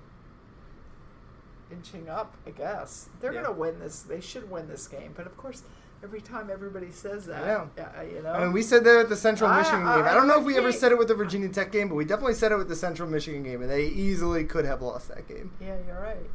inching 1.71 2.09
up. 2.09 2.35
I 2.45 2.51
guess 2.51 3.09
they're 3.19 3.33
Yeah. 3.33 3.43
gonna 3.43 3.53
win 3.53 3.79
this. 3.79 4.01
They 4.01 4.19
should 4.21 4.49
win 4.49 4.67
this 4.67 4.87
game. 4.87 5.13
But 5.15 5.25
of 5.25 5.35
course, 5.37 5.63
every 6.03 6.21
time 6.21 6.49
everybody 6.51 6.91
says 6.91 7.25
that, 7.25 7.45
know. 7.45 7.69
yeah, 7.77 8.01
you 8.03 8.21
know, 8.21 8.31
I 8.31 8.43
mean, 8.45 8.53
we 8.53 8.61
said 8.61 8.83
that 8.83 8.97
at 8.99 9.09
the 9.09 9.15
Central 9.15 9.49
I- 9.49 9.57
Michigan 9.59 9.85
I- 9.87 9.95
game. 9.97 10.05
I 10.05 10.13
don't 10.13 10.27
know 10.27 10.39
if 10.39 10.45
we 10.45 10.57
ever 10.57 10.71
said 10.71 10.91
it 10.91 10.97
with 10.97 11.07
the 11.07 11.15
Virginia 11.15 11.49
Tech 11.49 11.71
game, 11.71 11.89
but 11.89 11.95
we 11.95 12.05
definitely 12.05 12.35
said 12.35 12.51
it 12.51 12.57
with 12.57 12.67
the 12.69 12.75
Central 12.75 13.09
Michigan 13.09 13.43
game, 13.43 13.61
and 13.61 13.69
they 13.71 13.85
easily 13.85 14.43
could 14.45 14.65
have 14.65 14.81
lost 14.81 15.07
that 15.09 15.27
game. 15.27 15.51
yeah, 15.59 15.75
you're 15.87 15.99
right. 15.99 16.29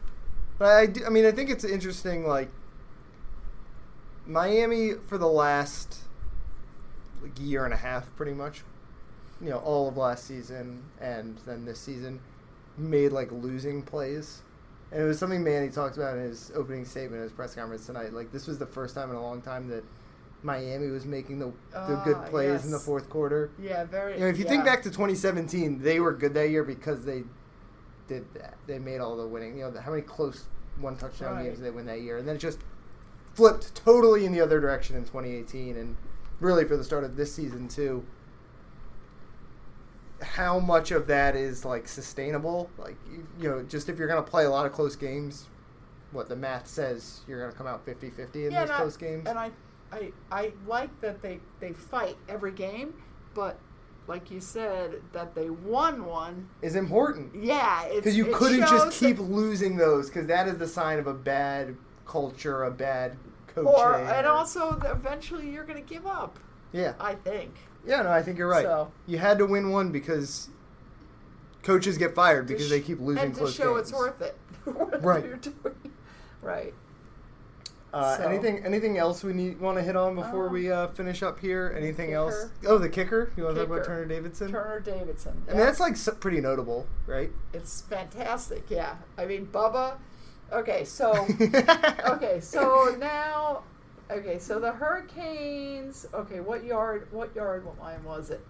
But 0.58 0.68
I, 0.68 0.86
do, 0.86 1.04
I 1.06 1.08
mean, 1.08 1.24
I 1.24 1.32
think 1.32 1.48
it's 1.50 1.64
interesting. 1.64 2.26
Like 2.26 2.48
Miami 4.26 4.92
for 4.94 5.18
the 5.18 5.26
last 5.28 5.98
like 7.22 7.32
year 7.40 7.64
and 7.64 7.74
a 7.74 7.78
half, 7.78 8.14
pretty 8.16 8.32
much. 8.34 8.62
You 9.40 9.50
know, 9.50 9.58
all 9.58 9.88
of 9.88 9.96
last 9.96 10.24
season 10.24 10.84
and 11.00 11.38
then 11.46 11.64
this 11.64 11.80
season, 11.80 12.20
made 12.78 13.10
like 13.10 13.32
losing 13.32 13.82
plays, 13.82 14.42
and 14.92 15.02
it 15.02 15.04
was 15.06 15.18
something 15.18 15.42
Manny 15.42 15.68
talked 15.70 15.96
about 15.96 16.16
in 16.16 16.24
his 16.24 16.52
opening 16.54 16.84
statement 16.84 17.20
at 17.20 17.24
his 17.24 17.32
press 17.32 17.54
conference 17.54 17.86
tonight. 17.86 18.12
Like 18.12 18.30
this 18.32 18.46
was 18.46 18.58
the 18.58 18.66
first 18.66 18.94
time 18.94 19.10
in 19.10 19.16
a 19.16 19.22
long 19.22 19.40
time 19.42 19.68
that 19.68 19.82
Miami 20.42 20.88
was 20.88 21.06
making 21.06 21.38
the 21.38 21.52
the 21.72 22.00
good 22.04 22.16
Ah, 22.16 22.28
plays 22.28 22.64
in 22.64 22.70
the 22.70 22.78
fourth 22.78 23.08
quarter. 23.08 23.50
Yeah, 23.60 23.84
very. 23.84 24.14
You 24.14 24.20
know, 24.20 24.26
if 24.26 24.38
you 24.38 24.44
think 24.44 24.64
back 24.64 24.82
to 24.82 24.90
2017, 24.90 25.80
they 25.82 26.00
were 26.00 26.12
good 26.12 26.34
that 26.34 26.50
year 26.50 26.64
because 26.64 27.04
they 27.04 27.24
did 28.08 28.24
that. 28.34 28.54
They 28.66 28.78
made 28.78 29.00
all 29.00 29.16
the 29.16 29.26
winning. 29.26 29.56
You 29.58 29.70
know, 29.70 29.80
how 29.80 29.90
many 29.90 30.02
close 30.02 30.44
one 30.80 30.96
touchdown 30.96 31.36
Right. 31.36 31.44
games 31.44 31.58
did 31.58 31.66
they 31.66 31.70
win 31.70 31.86
that 31.86 32.00
year, 32.00 32.18
and 32.18 32.26
then 32.26 32.36
it 32.36 32.40
just 32.40 32.58
flipped 33.34 33.74
totally 33.74 34.26
in 34.26 34.32
the 34.32 34.40
other 34.40 34.60
direction 34.60 34.96
in 34.96 35.02
2018, 35.04 35.76
and 35.76 35.96
really 36.40 36.64
for 36.64 36.76
the 36.76 36.84
start 36.84 37.04
of 37.04 37.16
this 37.16 37.32
season 37.34 37.68
too. 37.68 38.04
How 40.22 40.58
much 40.58 40.90
of 40.90 41.06
that 41.08 41.34
is 41.36 41.64
like 41.64 41.88
sustainable? 41.88 42.70
Like 42.78 42.96
you, 43.38 43.48
know, 43.48 43.62
just 43.62 43.88
if 43.88 43.98
you're 43.98 44.08
going 44.08 44.22
to 44.24 44.30
play 44.30 44.44
a 44.44 44.50
lot 44.50 44.66
of 44.66 44.72
close 44.72 44.96
games, 44.96 45.46
what 46.12 46.28
the 46.28 46.36
math 46.36 46.66
says 46.66 47.20
you're 47.26 47.38
going 47.40 47.50
to 47.50 47.56
come 47.56 47.66
out 47.66 47.84
50-50 47.86 48.34
in 48.46 48.52
Yeah, 48.52 48.60
those 48.60 48.62
and 48.62 48.70
I- 48.72 48.76
close 48.76 48.96
games. 48.96 49.28
And 49.28 49.38
I, 49.38 49.50
I, 49.92 50.12
I 50.30 50.52
like 50.66 51.00
that 51.00 51.20
they 51.22 51.40
they 51.60 51.72
fight 51.72 52.16
every 52.28 52.52
game, 52.52 52.94
but 53.34 53.58
like 54.08 54.30
you 54.30 54.40
said, 54.40 55.00
that 55.12 55.34
they 55.34 55.48
won 55.50 56.04
one. 56.06 56.48
is 56.60 56.74
important. 56.74 57.34
Yeah, 57.44 57.88
Because 57.94 58.16
you 58.16 58.26
couldn't 58.34 58.60
just 58.60 58.98
keep 58.98 59.18
losing 59.20 59.76
those, 59.76 60.08
because 60.08 60.26
that 60.26 60.48
is 60.48 60.56
the 60.58 60.66
sign 60.66 60.98
of 60.98 61.06
a 61.06 61.14
bad 61.14 61.76
culture, 62.06 62.64
a 62.64 62.70
bad 62.70 63.16
coaching. 63.46 63.68
or 63.72 63.94
and 63.94 64.26
also 64.26 64.76
eventually 64.84 65.48
you're 65.50 65.62
going 65.64 65.80
to 65.82 65.88
give 65.88 66.04
up. 66.06 66.38
yeah, 66.72 66.94
I 66.98 67.14
think. 67.14 67.54
Yeah. 67.86 68.02
No, 68.02 68.10
I 68.10 68.22
think 68.22 68.38
you're 68.38 68.48
right. 68.48 68.64
So- 68.64 68.90
you 69.06 69.18
had 69.18 69.38
to 69.38 69.46
win 69.46 69.70
one 69.70 69.90
because 69.92 70.48
coaches 71.62 71.96
get 71.98 72.14
fired 72.14 72.46
because 72.46 72.66
sh- 72.66 72.70
they 72.70 72.80
keep 72.80 73.00
losing 73.00 73.24
and 73.24 73.34
to 73.34 73.40
close 73.40 73.54
show 73.54 73.76
games. 73.76 73.90
it's 73.90 73.98
worth 73.98 74.20
it. 74.22 74.36
Right. 75.02 75.48
Right. 76.42 76.74
Uh, 77.92 78.16
So- 78.16 78.22
Anything? 78.24 78.64
Anything 78.64 78.98
else 78.98 79.22
we 79.22 79.32
need 79.32 79.60
want 79.60 79.76
to 79.78 79.82
hit 79.82 79.94
on 79.96 80.14
before 80.16 80.46
Um, 80.48 80.52
we 80.52 80.70
uh, 80.72 80.88
finish 80.88 81.22
up 81.22 81.38
here? 81.38 81.72
Anything 81.76 82.12
else? 82.12 82.46
Oh, 82.66 82.78
the 82.78 82.88
kicker. 82.88 83.30
You 83.36 83.44
want 83.44 83.56
to 83.56 83.62
talk 83.66 83.70
about 83.72 83.84
Turner 83.86 84.06
Davidson? 84.06 84.50
Turner 84.50 84.80
Davidson. 84.80 85.42
I 85.48 85.52
mean, 85.52 85.60
that's 85.60 85.78
like 85.78 85.96
so- 85.96 86.12
pretty 86.14 86.40
notable, 86.40 86.86
right? 87.06 87.30
It's 87.52 87.82
fantastic, 87.82 88.64
yeah. 88.70 88.96
I 89.18 89.26
mean, 89.26 89.46
Bubba. 89.46 89.98
Okay, 90.52 90.84
so 90.84 91.12
okay, 92.06 92.40
so 92.40 92.96
now, 92.98 93.62
okay, 94.12 94.38
so 94.38 94.58
the 94.58 94.72
Hurricanes. 94.72 96.06
Okay, 96.12 96.40
what 96.40 96.64
yard? 96.64 97.08
What 97.10 97.34
yard 97.34 97.64
what 97.64 97.78
line 97.80 98.02
was 98.04 98.30
it? 98.30 98.40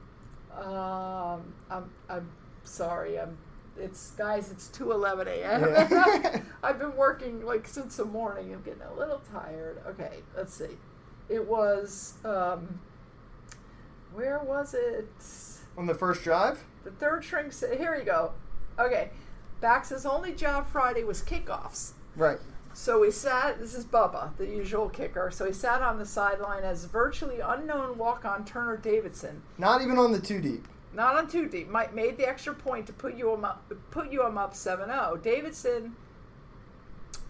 Um, 0.56 1.54
I'm 1.70 1.90
I'm 2.08 2.30
sorry. 2.64 3.18
I'm. 3.18 3.36
It's 3.78 4.10
guys. 4.12 4.50
It's 4.50 4.68
two 4.68 4.92
eleven 4.92 5.28
a.m. 5.28 5.62
Yeah. 5.62 6.40
I've 6.62 6.78
been 6.78 6.96
working 6.96 7.44
like 7.44 7.66
since 7.66 7.96
the 7.96 8.04
morning. 8.04 8.52
I'm 8.52 8.62
getting 8.62 8.82
a 8.82 8.94
little 8.94 9.22
tired. 9.32 9.80
Okay, 9.86 10.18
let's 10.36 10.54
see. 10.54 10.76
It 11.28 11.46
was 11.46 12.14
um, 12.24 12.80
where 14.12 14.40
was 14.40 14.74
it? 14.74 15.08
On 15.78 15.86
the 15.86 15.94
first 15.94 16.22
drive? 16.22 16.62
The 16.84 16.90
third 16.90 17.24
string. 17.24 17.50
Here 17.78 17.96
you 17.96 18.04
go. 18.04 18.32
Okay, 18.78 19.10
Baxa's 19.60 20.04
only 20.04 20.32
job 20.32 20.68
Friday 20.68 21.04
was 21.04 21.22
kickoffs. 21.22 21.92
Right. 22.16 22.38
So 22.74 23.02
he 23.02 23.10
sat. 23.10 23.58
This 23.60 23.74
is 23.74 23.84
Bubba, 23.84 24.36
the 24.36 24.46
usual 24.46 24.88
kicker. 24.88 25.30
So 25.30 25.44
he 25.46 25.52
sat 25.52 25.82
on 25.82 25.98
the 25.98 26.06
sideline 26.06 26.62
as 26.64 26.84
virtually 26.86 27.40
unknown 27.40 27.98
walk-on 27.98 28.44
Turner 28.44 28.76
Davidson, 28.76 29.42
Not 29.58 29.82
even 29.82 29.98
on 29.98 30.12
the 30.12 30.20
two 30.20 30.40
deep. 30.40 30.66
not 30.94 31.16
on 31.16 31.28
two 31.28 31.48
deep, 31.48 31.68
might 31.68 31.94
made 31.94 32.16
the 32.16 32.28
extra 32.28 32.54
point 32.54 32.86
to 32.86 32.92
put 32.92 33.14
you 33.16 33.32
him 33.32 33.44
up, 33.44 33.70
put 33.90 34.10
you 34.10 34.24
him 34.26 34.36
up 34.38 34.54
7-0. 34.54 35.22
Davidson, 35.22 35.96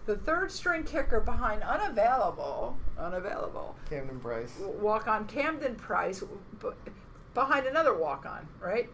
the 0.05 0.17
third 0.17 0.51
string 0.51 0.83
kicker 0.83 1.19
behind 1.21 1.63
unavailable, 1.63 2.77
unavailable 2.97 3.75
Camden 3.89 4.19
Price. 4.19 4.53
walk 4.59 5.07
on 5.07 5.25
Camden 5.27 5.75
Price 5.75 6.23
behind 7.33 7.65
another 7.65 7.93
walk 7.93 8.25
on, 8.25 8.47
right? 8.61 8.89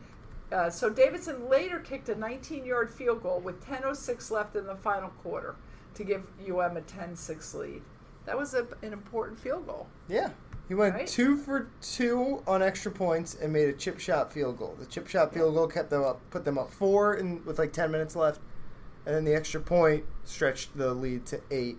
Uh, 0.51 0.69
so 0.69 0.89
Davidson 0.89 1.47
later 1.49 1.79
kicked 1.79 2.09
a 2.09 2.15
19 2.15 2.65
yard 2.65 2.91
field 2.91 3.21
goal 3.21 3.39
with 3.39 3.63
10.06 3.65 4.31
left 4.31 4.55
in 4.55 4.65
the 4.65 4.75
final 4.75 5.09
quarter 5.23 5.55
to 5.95 6.03
give 6.03 6.23
UM 6.49 6.77
a 6.77 6.81
10 6.81 7.15
6 7.15 7.53
lead. 7.55 7.81
That 8.25 8.37
was 8.37 8.53
a, 8.53 8.67
an 8.83 8.93
important 8.93 9.39
field 9.39 9.65
goal. 9.67 9.87
Yeah. 10.07 10.29
He 10.67 10.75
went 10.75 10.93
Right? 10.93 11.07
two 11.07 11.35
for 11.35 11.67
two 11.81 12.43
on 12.45 12.61
extra 12.61 12.91
points 12.91 13.33
and 13.33 13.51
made 13.51 13.69
a 13.69 13.73
chip 13.73 13.99
shot 13.99 14.31
field 14.31 14.57
goal. 14.59 14.75
The 14.79 14.85
chip 14.85 15.07
shot 15.07 15.33
field 15.33 15.55
goal 15.55 15.67
kept 15.67 15.89
them 15.89 16.03
up, 16.03 16.21
put 16.29 16.45
them 16.45 16.59
up 16.59 16.69
four, 16.69 17.15
in, 17.15 17.43
with 17.43 17.57
like 17.57 17.73
ten 17.73 17.89
minutes 17.91 18.15
left, 18.15 18.39
and 19.05 19.15
then 19.15 19.25
the 19.25 19.33
extra 19.33 19.59
point 19.61 20.05
stretched 20.25 20.77
the 20.77 20.93
lead 20.93 21.25
to 21.27 21.41
eight, 21.49 21.77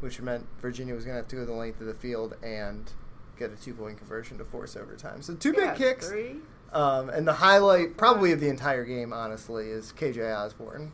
which 0.00 0.20
meant 0.20 0.46
Virginia 0.60 0.94
was 0.94 1.04
going 1.04 1.14
to 1.14 1.18
have 1.18 1.28
to 1.28 1.36
go 1.36 1.44
the 1.44 1.52
length 1.52 1.80
of 1.80 1.86
the 1.86 1.94
field 1.94 2.34
and 2.42 2.90
get 3.38 3.52
a 3.52 3.56
two 3.56 3.72
point 3.74 3.98
conversion 3.98 4.36
to 4.38 4.44
force 4.44 4.74
overtime. 4.76 5.22
So 5.22 5.34
two 5.36 5.54
Yeah, 5.56 5.70
big 5.70 5.78
kicks, 5.78 6.08
Three. 6.08 6.36
um, 6.72 7.10
and 7.10 7.28
the 7.28 7.34
highlight 7.34 7.96
probably 7.96 8.32
of 8.32 8.40
the 8.40 8.48
entire 8.48 8.84
game, 8.84 9.12
honestly, 9.12 9.68
is 9.70 9.92
KJ 9.92 10.36
Osborne 10.36 10.90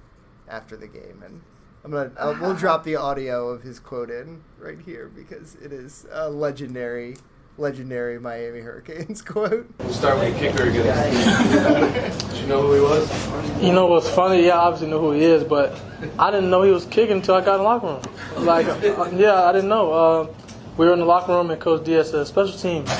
after 0.46 0.76
the 0.76 0.88
game, 0.88 1.22
and 1.24 1.40
I'm 1.82 1.92
gonna 1.92 2.12
uh, 2.18 2.36
we'll 2.40 2.54
drop 2.54 2.84
the 2.84 2.96
audio 2.96 3.48
of 3.48 3.62
his 3.62 3.78
quote 3.78 4.10
in 4.10 4.42
right 4.58 4.78
here 4.78 5.10
because 5.14 5.54
it 5.56 5.72
is 5.72 6.06
a 6.12 6.28
legendary, 6.28 7.16
legendary 7.56 8.20
Miami 8.20 8.60
Hurricanes 8.60 9.22
quote. 9.26 9.66
We'll 9.78 9.92
start 9.92 10.18
with 10.18 10.34
the 10.34 10.38
kicker 10.38 10.64
again. 10.64 12.18
Did 12.28 12.36
you 12.36 12.46
know 12.46 12.62
who 12.62 12.74
he 12.74 12.80
was? 12.80 13.62
You 13.62 13.72
know 13.72 13.86
what's 13.86 14.10
funny? 14.10 14.44
Yeah, 14.46 14.56
I 14.56 14.66
obviously 14.66 14.88
know 14.88 15.00
who 15.00 15.12
he 15.12 15.22
is, 15.22 15.42
but 15.42 15.80
I 16.18 16.30
didn't 16.30 16.50
know 16.50 16.62
he 16.62 16.70
was 16.70 16.84
kicking 16.84 17.16
until 17.16 17.36
I 17.36 17.40
got 17.42 17.54
in 17.54 17.58
the 17.60 17.64
locker 17.64 17.86
room. 17.86 18.44
Like, 18.44 18.66
uh, 18.66 19.10
yeah, 19.14 19.44
I 19.44 19.52
didn't 19.52 19.70
know. 19.70 19.92
Uh, 19.92 20.34
we 20.76 20.84
were 20.86 20.92
in 20.92 20.98
the 20.98 21.06
locker 21.06 21.32
room 21.32 21.50
and 21.50 21.58
Coach 21.60 21.84
Diaz 21.84 22.10
said 22.10 22.26
special 22.26 22.58
teams, 22.58 22.90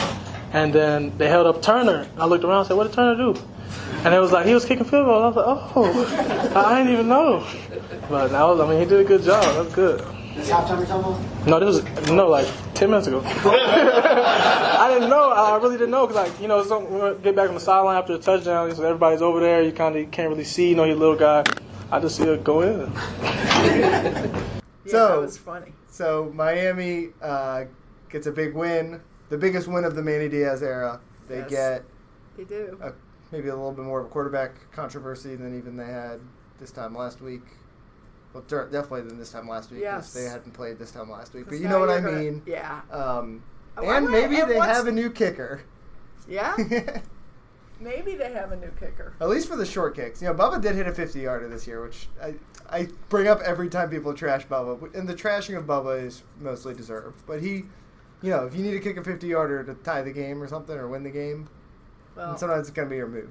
and 0.52 0.72
then 0.72 1.16
they 1.18 1.28
held 1.28 1.46
up 1.46 1.62
Turner. 1.62 2.06
I 2.18 2.26
looked 2.26 2.44
around 2.44 2.58
and 2.60 2.68
said, 2.68 2.76
"What 2.76 2.84
did 2.84 2.92
Turner 2.94 3.16
do?" 3.16 3.40
And 4.04 4.14
it 4.14 4.18
was 4.18 4.32
like 4.32 4.46
he 4.46 4.54
was 4.54 4.64
kicking 4.64 4.84
field 4.84 5.06
goals. 5.06 5.22
I 5.22 5.26
was 5.28 5.36
like, 5.36 5.76
"Oh, 5.76 6.52
I 6.56 6.78
didn't 6.78 6.92
even 6.92 7.08
know." 7.08 7.46
But 8.08 8.34
I, 8.34 8.44
was, 8.44 8.60
I 8.60 8.68
mean, 8.68 8.80
he 8.80 8.86
did 8.86 9.00
a 9.00 9.04
good 9.04 9.22
job. 9.22 9.42
That's 9.42 9.74
good. 9.74 10.00
Is 10.36 10.48
halftime 10.48 10.82
or 10.82 10.86
something? 10.86 11.46
No, 11.50 11.60
this 11.60 11.82
was 11.82 12.10
no 12.10 12.28
like 12.28 12.48
ten 12.74 12.90
minutes 12.90 13.06
ago. 13.08 13.22
I 13.26 14.88
didn't 14.92 15.10
know. 15.10 15.30
I 15.30 15.56
really 15.58 15.76
didn't 15.76 15.90
know 15.90 16.06
because 16.06 16.28
like 16.30 16.40
you 16.40 16.48
know, 16.48 16.64
some, 16.64 16.90
we 16.90 17.22
get 17.22 17.36
back 17.36 17.48
on 17.48 17.54
the 17.54 17.60
sideline 17.60 17.96
after 17.98 18.16
the 18.16 18.22
touchdown, 18.22 18.74
so 18.74 18.82
everybody's 18.84 19.22
over 19.22 19.40
there. 19.40 19.62
You 19.62 19.72
kind 19.72 19.96
of 19.96 20.10
can't 20.10 20.28
really 20.30 20.44
see. 20.44 20.70
You 20.70 20.76
know, 20.76 20.84
you're 20.84 20.96
a 20.96 20.98
little 20.98 21.16
guy. 21.16 21.44
I 21.92 21.98
just 22.00 22.16
see 22.16 22.22
it 22.24 22.42
go 22.44 22.60
in. 22.62 22.92
Yeah, 24.86 24.92
So- 24.92 25.08
that 25.08 25.20
was 25.20 25.36
funny. 25.38 25.72
So 25.90 26.32
Miami 26.34 27.08
uh, 27.20 27.64
gets 28.08 28.26
a 28.26 28.32
big 28.32 28.54
win, 28.54 29.00
the 29.30 29.38
biggest 29.38 29.66
win 29.66 29.84
of 29.84 29.94
the 29.94 30.02
Manny 30.02 30.28
Diaz 30.28 30.62
era. 30.62 31.00
They 31.28 31.38
Yes. 31.38 31.50
get 31.50 31.84
They 32.36 32.44
do. 32.44 32.78
a, 32.82 32.92
maybe 33.32 33.48
a 33.48 33.54
little 33.54 33.72
bit 33.72 33.84
more 33.84 34.00
of 34.00 34.06
a 34.06 34.08
quarterback 34.10 34.52
controversy 34.72 35.34
than 35.36 35.56
even 35.56 35.76
they 35.76 35.86
had 35.86 36.20
this 36.58 36.70
time 36.70 36.94
last 36.94 37.20
week. 37.22 37.42
Well, 38.34 38.44
definitely 38.44 39.02
than 39.02 39.18
this 39.18 39.32
time 39.32 39.48
last 39.48 39.70
week. 39.72 39.80
Yes. 39.80 40.12
They 40.12 40.24
hadn't 40.24 40.52
played 40.52 40.78
this 40.78 40.90
time 40.92 41.10
last 41.10 41.32
week. 41.34 41.46
but 41.48 41.58
you 41.58 41.68
know 41.68 41.80
what 41.80 41.88
I 41.90 41.94
you're 41.94 42.02
gonna- 42.02 42.18
mean. 42.18 42.42
Yeah. 42.46 42.80
Um, 42.92 43.42
Oh, 43.78 43.88
and 43.88 44.08
maybe 44.10 44.36
and 44.40 44.50
they 44.50 44.58
have 44.58 44.86
a 44.88 44.92
new 44.92 45.08
kicker. 45.10 45.62
Yeah. 46.28 46.54
Maybe 47.80 48.14
they 48.14 48.30
have 48.32 48.52
a 48.52 48.56
new 48.56 48.70
kicker. 48.78 49.14
At 49.20 49.28
least 49.30 49.48
for 49.48 49.56
the 49.56 49.64
short 49.64 49.96
kicks. 49.96 50.20
You 50.20 50.28
know, 50.28 50.34
Bubba 50.34 50.60
did 50.60 50.74
hit 50.74 50.86
a 50.86 50.92
50 50.92 51.20
yarder 51.20 51.48
this 51.48 51.66
year, 51.66 51.82
which 51.82 52.08
I, 52.22 52.34
I 52.68 52.88
bring 53.08 53.26
up 53.26 53.40
every 53.40 53.70
time 53.70 53.88
people 53.88 54.12
trash 54.12 54.46
Bubba. 54.46 54.94
And 54.94 55.08
the 55.08 55.14
trashing 55.14 55.56
of 55.56 55.64
Bubba 55.64 56.04
is 56.04 56.22
mostly 56.38 56.74
deserved. 56.74 57.22
But 57.26 57.40
he, 57.40 57.64
you 58.22 58.30
know, 58.30 58.44
if 58.46 58.54
you 58.54 58.62
need 58.62 58.72
to 58.72 58.80
kick 58.80 58.96
a 58.96 59.04
50 59.04 59.26
yarder 59.26 59.64
to 59.64 59.74
tie 59.74 60.02
the 60.02 60.12
game 60.12 60.42
or 60.42 60.48
something 60.48 60.76
or 60.76 60.88
win 60.88 61.02
the 61.02 61.11
game, 61.11 61.48
Well, 62.16 62.37
sometimes 62.37 62.68
it's 62.68 62.74
going 62.74 62.88
to 62.88 62.90
be 62.90 62.96
your 62.96 63.09
move. 63.09 63.30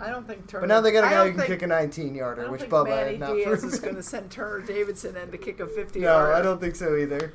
I 0.00 0.10
don't 0.10 0.26
think 0.26 0.46
Turner. 0.46 0.62
But 0.62 0.68
now 0.68 0.80
they 0.80 0.92
got 0.92 1.04
a 1.04 1.08
guy 1.10 1.28
who 1.28 1.36
can 1.36 1.46
kick 1.46 1.62
a 1.62 1.66
19 1.66 2.14
yarder, 2.14 2.50
which 2.50 2.62
Bubba 2.62 2.88
Manny 2.88 3.10
had 3.12 3.20
not 3.20 3.34
Diaz 3.34 3.46
proven. 3.46 3.68
is 3.70 3.80
going 3.80 3.96
to 3.96 4.02
send 4.02 4.30
Turner 4.30 4.60
Davidson 4.60 5.16
in 5.16 5.30
to 5.32 5.38
kick 5.38 5.58
a 5.60 5.66
50 5.66 6.00
no, 6.00 6.06
yarder. 6.06 6.32
I 6.34 6.42
don't 6.42 6.60
think 6.60 6.76
so 6.76 6.96
either. 6.96 7.32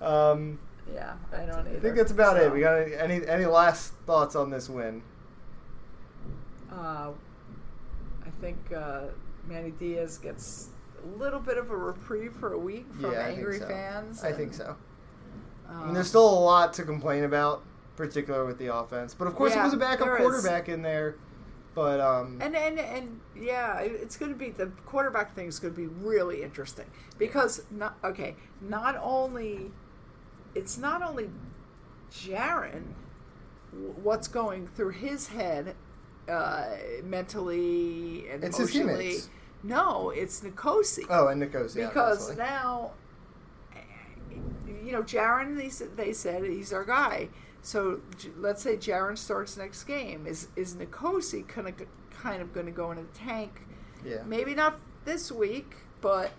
Um, 0.00 0.58
Yeah, 0.92 1.14
I 1.32 1.38
don't 1.44 1.66
either. 1.66 1.76
I 1.76 1.80
think 1.80 1.96
that's 1.96 2.12
about 2.12 2.36
So, 2.36 2.44
it. 2.46 2.52
We 2.52 2.60
got 2.60 2.76
any, 2.76 2.94
any 2.94 3.26
any 3.26 3.46
last 3.46 3.94
thoughts 4.06 4.36
on 4.36 4.50
this 4.50 4.68
win? 4.68 5.02
Uh, 6.70 7.10
I 8.24 8.30
think 8.40 8.58
uh, 8.72 9.02
Manny 9.48 9.70
Diaz 9.72 10.18
gets 10.18 10.68
a 11.02 11.18
little 11.18 11.40
bit 11.40 11.58
of 11.58 11.70
a 11.70 11.76
reprieve 11.76 12.32
for 12.34 12.52
a 12.52 12.58
week 12.58 12.86
from 13.00 13.12
yeah, 13.12 13.20
I 13.20 13.28
angry 13.30 13.58
so. 13.58 13.66
fans. 13.68 14.22
I 14.22 14.32
think 14.32 14.52
and, 14.60 14.74
I 15.68 15.72
um, 15.72 15.84
mean, 15.86 15.94
there's 15.94 16.08
still 16.08 16.28
a 16.28 16.40
lot 16.40 16.72
to 16.74 16.82
complain 16.82 17.24
about, 17.24 17.62
particularly 17.96 18.46
with 18.46 18.58
the 18.58 18.74
offense. 18.74 19.14
But 19.14 19.28
of 19.28 19.34
course, 19.34 19.54
Yeah, 19.54 19.62
it 19.62 19.64
was 19.64 19.74
a 19.74 19.78
backup 19.78 20.06
there 20.06 20.16
is. 20.16 20.22
quarterback 20.22 20.68
in 20.68 20.82
there. 20.82 21.16
But 21.74 22.00
um, 22.00 22.38
And 22.40 22.54
and 22.54 22.78
and 22.78 23.20
yeah, 23.36 23.80
it's 23.80 24.16
going 24.16 24.30
to 24.30 24.38
be 24.38 24.50
the 24.50 24.66
quarterback 24.86 25.34
thing 25.34 25.48
is 25.48 25.58
going 25.58 25.74
to 25.74 25.80
be 25.80 25.88
really 25.88 26.42
interesting 26.42 26.86
because 27.18 27.64
not 27.70 27.96
okay. 28.04 28.36
Not 28.60 28.96
only 29.02 29.72
it's 30.54 30.78
not 30.78 31.02
only 31.02 31.30
Jarren, 32.12 32.82
what's 34.02 34.28
going 34.28 34.68
through 34.68 34.90
his 34.90 35.28
head 35.28 35.74
uh, 36.28 36.66
mentally 37.02 38.28
and 38.30 38.44
It's 38.44 38.58
emotionally. 38.58 39.16
No, 39.62 40.10
it's 40.10 40.42
Nikosi. 40.42 41.06
oh, 41.08 41.28
and 41.28 41.40
Nicosia 41.40 41.86
because 41.88 42.30
obviously. 42.30 42.36
now 42.36 42.92
you 44.84 44.92
know 44.92 45.02
Jarren 45.02 45.56
they, 45.56 45.68
said- 45.68 45.96
they 45.96 46.12
said 46.12 46.44
he's 46.44 46.72
our 46.72 46.84
guy 46.84 47.28
so 47.62 48.00
let's 48.36 48.62
say 48.62 48.76
Jarren 48.76 49.16
starts 49.16 49.56
next 49.56 49.84
game 49.84 50.26
is 50.26 50.48
is 50.56 50.74
Nikosi 50.74 51.46
kind 51.48 51.68
of 51.68 51.74
kind 52.10 52.42
of 52.42 52.52
going 52.52 52.66
to 52.66 52.72
go 52.72 52.90
in 52.90 52.98
the 52.98 53.04
tank 53.18 53.62
yeah, 54.04 54.18
maybe 54.26 54.54
not 54.54 54.78
this 55.04 55.32
week 55.32 55.74
but 56.00 56.30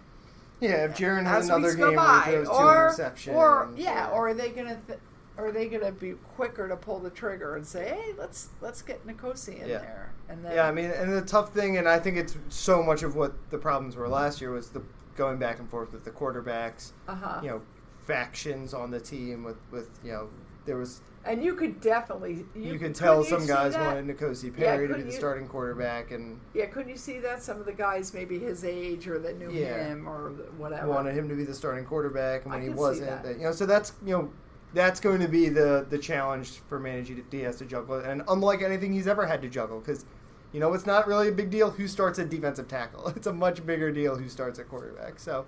yeah. 0.62 0.86
If 0.86 0.96
Jarren 0.98 1.26
has 1.26 1.50
another 1.50 1.74
game 1.76 1.96
where 1.96 2.22
he 2.22 2.32
throws 2.32 2.48
two 2.48 2.54
or 2.54 2.90
interceptions, 2.92 3.34
or 3.36 3.70
yeah 3.76 4.10
or 4.14 4.30
are 4.30 4.34
they 4.34 4.50
going 4.50 4.68
to 4.68 4.78
th- 4.88 5.00
are 5.38 5.52
they 5.52 5.68
going 5.68 5.84
to 5.84 5.92
be 5.92 6.12
quicker 6.36 6.70
to 6.70 6.78
pull 6.78 7.00
the 7.00 7.10
trigger 7.10 7.58
and 7.58 7.68
say 7.68 7.90
hey 7.90 8.14
let's 8.18 8.50
let's 8.62 8.82
get 8.82 9.06
Nikosi 9.06 9.62
in 9.62 9.68
Yeah. 9.68 9.80
there 9.80 10.14
and 10.30 10.46
then 10.46 10.56
Yeah, 10.56 10.68
I 10.68 10.72
mean, 10.72 10.86
and 10.92 11.12
the 11.12 11.22
tough 11.22 11.54
thing, 11.54 11.78
and 11.78 11.88
I 11.90 12.00
think 12.00 12.18
it's 12.18 12.38
so 12.50 12.82
much 12.82 13.04
of 13.04 13.16
what 13.16 13.34
the 13.52 13.58
problems 13.58 13.96
were 13.96 14.08
last 14.08 14.40
year 14.42 14.52
was 14.52 14.70
the 14.70 14.82
going 15.18 15.38
back 15.38 15.60
and 15.60 15.70
forth 15.70 15.92
with 15.92 16.04
the 16.06 16.10
quarterbacks. 16.12 16.92
uh-huh 17.08 17.42
You 17.44 17.50
know, 17.50 17.62
factions 18.06 18.74
on 18.74 18.92
the 18.92 19.00
team 19.00 19.44
with 19.44 19.58
with 19.72 19.90
you 20.04 20.12
know 20.12 20.30
there 20.66 20.78
was 20.78 21.02
and 21.26 21.44
you 21.44 21.56
could 21.56 21.82
definitely 21.82 22.46
you, 22.56 22.74
you, 22.74 22.80
could 22.80 22.94
tell 22.94 23.24
some 23.24 23.48
guys 23.48 23.74
that? 23.74 23.84
wanted 23.84 24.06
Nikosi 24.06 24.56
Perry 24.56 24.88
to 24.88 24.94
be 24.94 25.02
the 25.02 25.08
you- 25.08 25.12
starting 25.12 25.48
quarterback 25.48 26.12
and 26.12 26.40
Yeah, 26.54 26.68
couldn't 26.68 26.90
you 26.92 26.98
see 26.98 27.20
that 27.20 27.42
some 27.42 27.60
of 27.60 27.66
the 27.66 27.74
guys, 27.74 28.14
maybe 28.14 28.38
his 28.38 28.64
age 28.64 29.08
or 29.08 29.18
that 29.20 29.40
knew 29.40 29.50
Yeah. 29.52 29.88
him 29.88 30.08
or 30.08 30.30
whatever, 30.58 30.88
wanted 30.88 31.16
him 31.16 31.28
to 31.30 31.36
be 31.36 31.44
the 31.44 31.54
starting 31.54 31.84
quarterback, 31.84 32.46
and 32.46 32.54
I 32.54 32.58
when 32.58 32.64
he 32.64 32.70
wasn't, 32.70 33.24
that. 33.24 33.38
you 33.38 33.44
know, 33.44 33.52
so 33.52 33.66
that's 33.66 33.94
you 34.06 34.12
know 34.16 34.32
that's 34.76 35.00
going 35.00 35.20
to 35.20 35.28
be 35.28 35.50
the 35.50 35.88
the 35.90 35.98
challenge 35.98 36.60
for 36.68 36.80
Manny 36.80 37.02
Diaz 37.32 37.56
to 37.58 37.66
juggle, 37.66 37.96
and 37.96 38.22
unlike 38.28 38.62
anything 38.62 38.94
he's 38.94 39.08
ever 39.08 39.26
had 39.26 39.42
to 39.42 39.50
juggle, 39.50 39.80
because 39.80 40.06
you 40.52 40.60
know 40.60 40.74
it's 40.74 40.86
not 40.86 41.08
really 41.08 41.30
a 41.30 41.32
big 41.32 41.50
deal 41.50 41.72
who 41.72 41.88
starts 41.88 42.20
at 42.20 42.30
defensive 42.30 42.68
tackle. 42.68 43.08
It's 43.16 43.26
a 43.26 43.34
much 43.34 43.66
bigger 43.66 43.92
deal 43.92 44.16
who 44.16 44.30
starts 44.30 44.60
at 44.60 44.70
quarterback. 44.70 45.18
So 45.18 45.46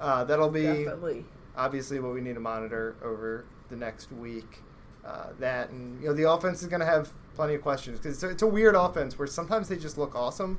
uh, 0.00 0.24
that'll 0.24 0.48
be 0.48 0.62
definitely. 0.62 1.26
Obviously 1.64 2.00
what 2.00 2.12
we 2.14 2.20
need 2.20 2.34
to 2.34 2.40
monitor 2.40 2.96
over 3.02 3.44
the 3.68 3.76
next 3.76 4.10
week. 4.12 4.58
Uh, 5.04 5.28
that 5.38 5.70
and 5.70 6.00
you 6.02 6.08
know 6.08 6.14
the 6.14 6.28
offense 6.30 6.60
is 6.62 6.68
going 6.68 6.80
to 6.80 6.86
have 6.86 7.10
plenty 7.34 7.54
of 7.54 7.62
questions 7.62 7.98
because 7.98 8.14
it's, 8.14 8.22
a- 8.22 8.28
it's 8.30 8.42
a 8.42 8.46
weird 8.46 8.74
offense 8.74 9.18
where 9.18 9.26
sometimes 9.26 9.68
they 9.68 9.76
just 9.76 9.96
look 9.96 10.14
awesome. 10.14 10.58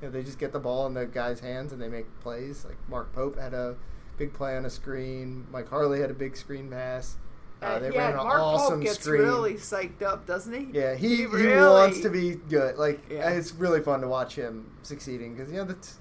You 0.00 0.08
know, 0.08 0.12
they 0.12 0.22
just 0.22 0.38
get 0.38 0.52
the 0.52 0.58
ball 0.58 0.86
in 0.86 0.94
the 0.94 1.06
guy's 1.06 1.40
hands 1.40 1.72
and 1.72 1.80
they 1.80 1.88
make 1.88 2.06
plays. 2.20 2.64
Like 2.64 2.76
Mark 2.88 3.12
Pope 3.14 3.38
had 3.38 3.52
a 3.54 3.76
big 4.16 4.32
play 4.32 4.56
on 4.56 4.64
a 4.64 4.70
screen. 4.70 5.46
Mike 5.50 5.68
Harley 5.68 6.00
had 6.00 6.10
a 6.10 6.14
big 6.14 6.36
screen 6.36 6.70
pass. 6.70 7.16
Uh, 7.62 7.78
they 7.78 7.90
yeah, 7.92 7.98
ran 7.98 8.10
an 8.12 8.16
Mark 8.16 8.40
awesome 8.42 8.74
Pope 8.76 8.84
gets 8.84 9.00
screen. 9.00 9.22
really 9.22 9.54
psyched 9.54 10.02
up, 10.02 10.26
doesn't 10.26 10.52
he? 10.52 10.66
yeah, 10.78 10.94
he, 10.94 11.16
he, 11.16 11.26
really- 11.26 11.56
wants 11.68 12.00
to 12.00 12.08
be 12.10 12.36
good. 12.48 12.76
Like 12.76 13.00
Yeah. 13.10 13.28
it's 13.30 13.52
really 13.52 13.80
fun 13.80 14.00
to 14.00 14.08
watch 14.08 14.34
him 14.34 14.70
succeeding 14.82 15.34
because 15.34 15.50
you 15.50 15.58
know 15.58 15.64
that's 15.64 15.98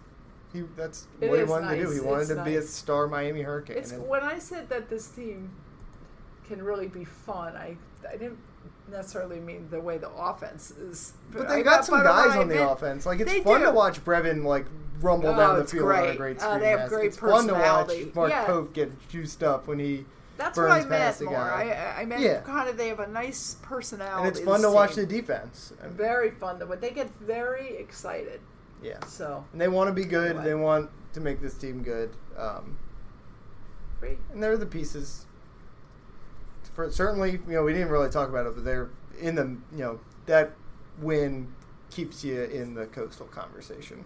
he 0.54 0.62
that's 0.78 1.08
It 1.20 1.30
what 1.30 1.40
he 1.40 1.46
wanted 1.46 1.76
to 1.76 1.84
do. 1.84 1.90
He 1.92 2.00
wanted 2.00 2.22
It's 2.22 2.30
to 2.32 2.44
be 2.44 2.56
a 2.56 2.62
star 2.62 3.08
Miami 3.08 3.42
Hurricane. 3.42 3.78
It's 3.78 3.92
and- 3.92 4.08
when 4.08 4.22
I 4.24 4.40
said 4.40 4.70
that 4.70 4.90
this 4.90 5.08
team 5.10 5.52
can 6.48 6.62
really 6.64 6.88
be 6.88 7.04
fun. 7.06 7.56
I 7.56 7.78
I 8.08 8.14
didn't 8.18 8.38
necessarily 8.92 9.40
mean 9.40 9.68
the 9.72 9.80
way 9.80 9.98
the 9.98 10.10
offense 10.10 10.72
is. 10.72 11.14
But 11.32 11.48
I 11.50 11.56
they 11.58 11.64
got 11.64 11.86
some 11.86 12.04
guys 12.04 12.36
on 12.36 12.48
the 12.50 12.56
meant- 12.56 12.72
offense. 12.72 13.06
Like 13.06 13.20
it's 13.20 13.34
fun 13.44 13.62
do. 13.62 13.68
to 13.68 13.72
watch 13.72 14.04
Brevin 14.06 14.44
like 14.44 14.66
rumble 15.02 15.30
Oh, 15.30 15.38
down 15.38 15.60
the 15.60 15.66
field 15.66 15.90
on 15.92 15.96
a 16.00 16.02
great. 16.08 16.18
great 16.18 16.38
Uh, 16.38 16.42
screen. 16.42 16.60
they 16.60 16.70
have 16.70 16.90
great 16.90 17.06
it's 17.08 17.18
fun 17.18 17.48
to 17.48 17.54
watch. 17.54 17.92
Mark 18.14 18.30
Yeah. 18.30 18.46
Pope 18.46 18.74
get 18.74 19.10
juiced 19.10 19.42
up 19.44 19.68
when 19.68 19.80
he 19.80 20.06
That's 20.38 20.58
what 20.58 20.70
I 20.72 20.84
meant 20.86 21.22
more. 21.22 21.36
I, 21.38 22.02
I 22.02 22.06
meant 22.06 22.22
Yeah. 22.22 22.42
kind 22.42 22.68
of 22.70 22.76
they 22.78 22.88
have 22.90 23.00
a 23.00 23.08
nice 23.08 23.56
personality. 23.62 24.28
and 24.28 24.36
it's 24.36 24.46
fun 24.46 24.62
to 24.62 24.70
watch 24.72 24.96
the 24.96 25.06
defense. 25.06 25.74
Very 25.84 26.32
fun 26.32 26.60
to, 26.60 26.66
but 26.66 26.82
they 26.82 26.90
get 26.92 27.10
very 27.22 27.76
excited. 27.78 28.42
Yeah, 28.84 29.04
So 29.06 29.46
and 29.54 29.60
they 29.62 29.68
want 29.68 29.88
to 29.88 29.94
be 29.94 30.06
good. 30.06 30.32
Anyway. 30.32 30.44
They 30.46 30.56
want 30.56 30.90
to 31.14 31.20
make 31.22 31.42
this 31.42 31.54
team 31.56 31.82
good. 31.84 32.12
Um, 32.38 32.78
great. 34.00 34.18
and 34.34 34.42
they're 34.44 34.58
the 34.58 34.66
pieces. 34.66 35.26
For 36.74 36.90
certainly, 36.92 37.34
you 37.34 37.54
know, 37.54 37.64
we 37.64 37.74
didn't 37.74 37.90
really 37.90 38.10
talk 38.10 38.30
about 38.30 38.46
it, 38.48 38.56
but 38.56 38.66
they're 38.66 38.90
in 39.20 39.36
the 39.36 39.44
you 39.72 39.84
know 39.84 40.00
that 40.26 40.52
win 41.00 41.54
keeps 41.92 42.24
you 42.24 42.42
in 42.44 42.74
the 42.74 42.88
coastal 42.88 43.28
conversation 43.28 44.04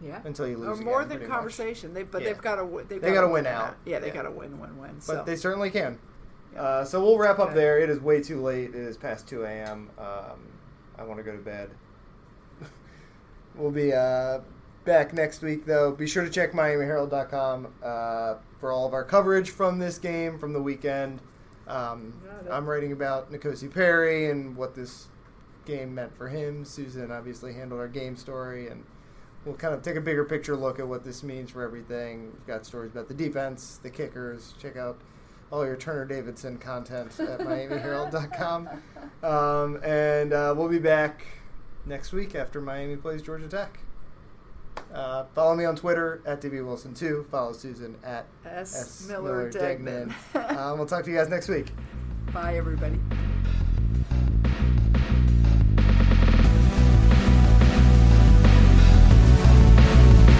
Yeah. 0.00 0.20
until 0.24 0.46
you 0.46 0.56
lose. 0.56 0.78
Or 0.80 0.82
more 0.84 1.00
again, 1.00 1.08
than 1.08 1.18
pretty 1.18 1.28
much. 1.30 1.36
conversation. 1.36 1.92
They 1.94 2.04
but 2.04 2.22
Yeah. 2.22 2.28
they've 2.28 2.42
got 2.42 2.56
to 2.56 2.64
win. 2.64 2.86
They've 2.88 3.00
They 3.00 3.08
gotta 3.08 3.22
gotta 3.22 3.32
win 3.32 3.46
out. 3.46 3.74
Yeah, 3.84 3.98
they 3.98 4.08
Yeah. 4.08 4.14
got 4.14 4.22
to 4.22 4.30
win, 4.30 4.60
win, 4.60 4.78
win. 4.78 4.92
but 4.94 5.02
So 5.02 5.22
they 5.24 5.34
certainly 5.36 5.70
can. 5.70 5.98
Yeah. 6.54 6.62
Uh, 6.62 6.84
so 6.84 7.02
we'll 7.02 7.18
wrap 7.18 7.38
up 7.40 7.54
there. 7.54 7.78
It 7.80 7.90
is 7.90 8.00
way 8.00 8.22
too 8.22 8.40
late. 8.40 8.70
It 8.70 8.74
is 8.76 8.96
past 8.96 9.26
two 9.28 9.44
a.m. 9.44 9.90
Um, 9.98 10.40
I 10.98 11.02
want 11.04 11.18
to 11.18 11.24
go 11.24 11.32
to 11.32 11.38
bed. 11.42 11.70
We'll 13.54 13.70
be 13.70 13.92
uh, 13.92 14.40
back 14.84 15.12
next 15.12 15.42
week, 15.42 15.66
though. 15.66 15.92
Be 15.92 16.06
sure 16.06 16.24
to 16.24 16.30
check 16.30 16.52
MiamiHerald.com 16.52 17.74
uh, 17.82 18.34
for 18.58 18.72
all 18.72 18.86
of 18.86 18.94
our 18.94 19.04
coverage 19.04 19.50
from 19.50 19.78
this 19.78 19.98
game 19.98 20.38
from 20.38 20.52
the 20.52 20.62
weekend. 20.62 21.20
Um, 21.66 22.14
I'm 22.50 22.68
writing 22.68 22.92
about 22.92 23.30
Nikosi 23.30 23.72
Perry 23.72 24.30
and 24.30 24.56
what 24.56 24.74
this 24.74 25.08
game 25.64 25.94
meant 25.94 26.14
for 26.14 26.28
him. 26.28 26.64
Susan 26.64 27.12
obviously 27.12 27.54
handled 27.54 27.80
our 27.80 27.88
game 27.88 28.16
story, 28.16 28.68
and 28.68 28.84
we'll 29.44 29.54
kind 29.54 29.74
of 29.74 29.82
take 29.82 29.96
a 29.96 30.00
bigger 30.00 30.24
picture 30.24 30.56
look 30.56 30.80
at 30.80 30.88
what 30.88 31.04
this 31.04 31.22
means 31.22 31.50
for 31.50 31.62
everything. 31.62 32.32
We've 32.32 32.46
got 32.46 32.66
stories 32.66 32.90
about 32.90 33.08
the 33.08 33.14
defense, 33.14 33.78
the 33.82 33.90
kickers. 33.90 34.54
Check 34.60 34.76
out 34.76 35.00
all 35.52 35.64
your 35.64 35.76
Turner 35.76 36.04
Davidson 36.04 36.58
content 36.58 37.18
at 37.20 37.38
MiamiHerald.com. 37.40 38.68
Um, 39.22 39.80
and 39.84 40.32
uh, 40.32 40.54
we'll 40.56 40.68
be 40.68 40.78
back 40.78 41.24
next 41.86 42.12
week 42.12 42.34
after 42.34 42.60
Miami 42.60 42.96
plays 42.96 43.22
Georgia 43.22 43.48
Tech. 43.48 43.78
Uh, 44.92 45.24
follow 45.34 45.54
me 45.54 45.64
on 45.64 45.76
Twitter 45.76 46.22
at 46.26 46.40
DB 46.40 46.64
Wilson 46.64 46.94
2 46.94 47.26
Follow 47.30 47.52
Susan 47.52 47.96
at 48.02 48.26
S. 48.44 48.74
S. 48.74 49.08
Miller 49.08 49.50
Degnan. 49.50 50.14
Degnan. 50.32 50.56
um, 50.56 50.78
we'll 50.78 50.86
talk 50.86 51.04
to 51.04 51.10
you 51.10 51.16
guys 51.16 51.28
next 51.28 51.48
week. 51.48 51.66
Bye, 52.32 52.56
everybody. 52.56 52.98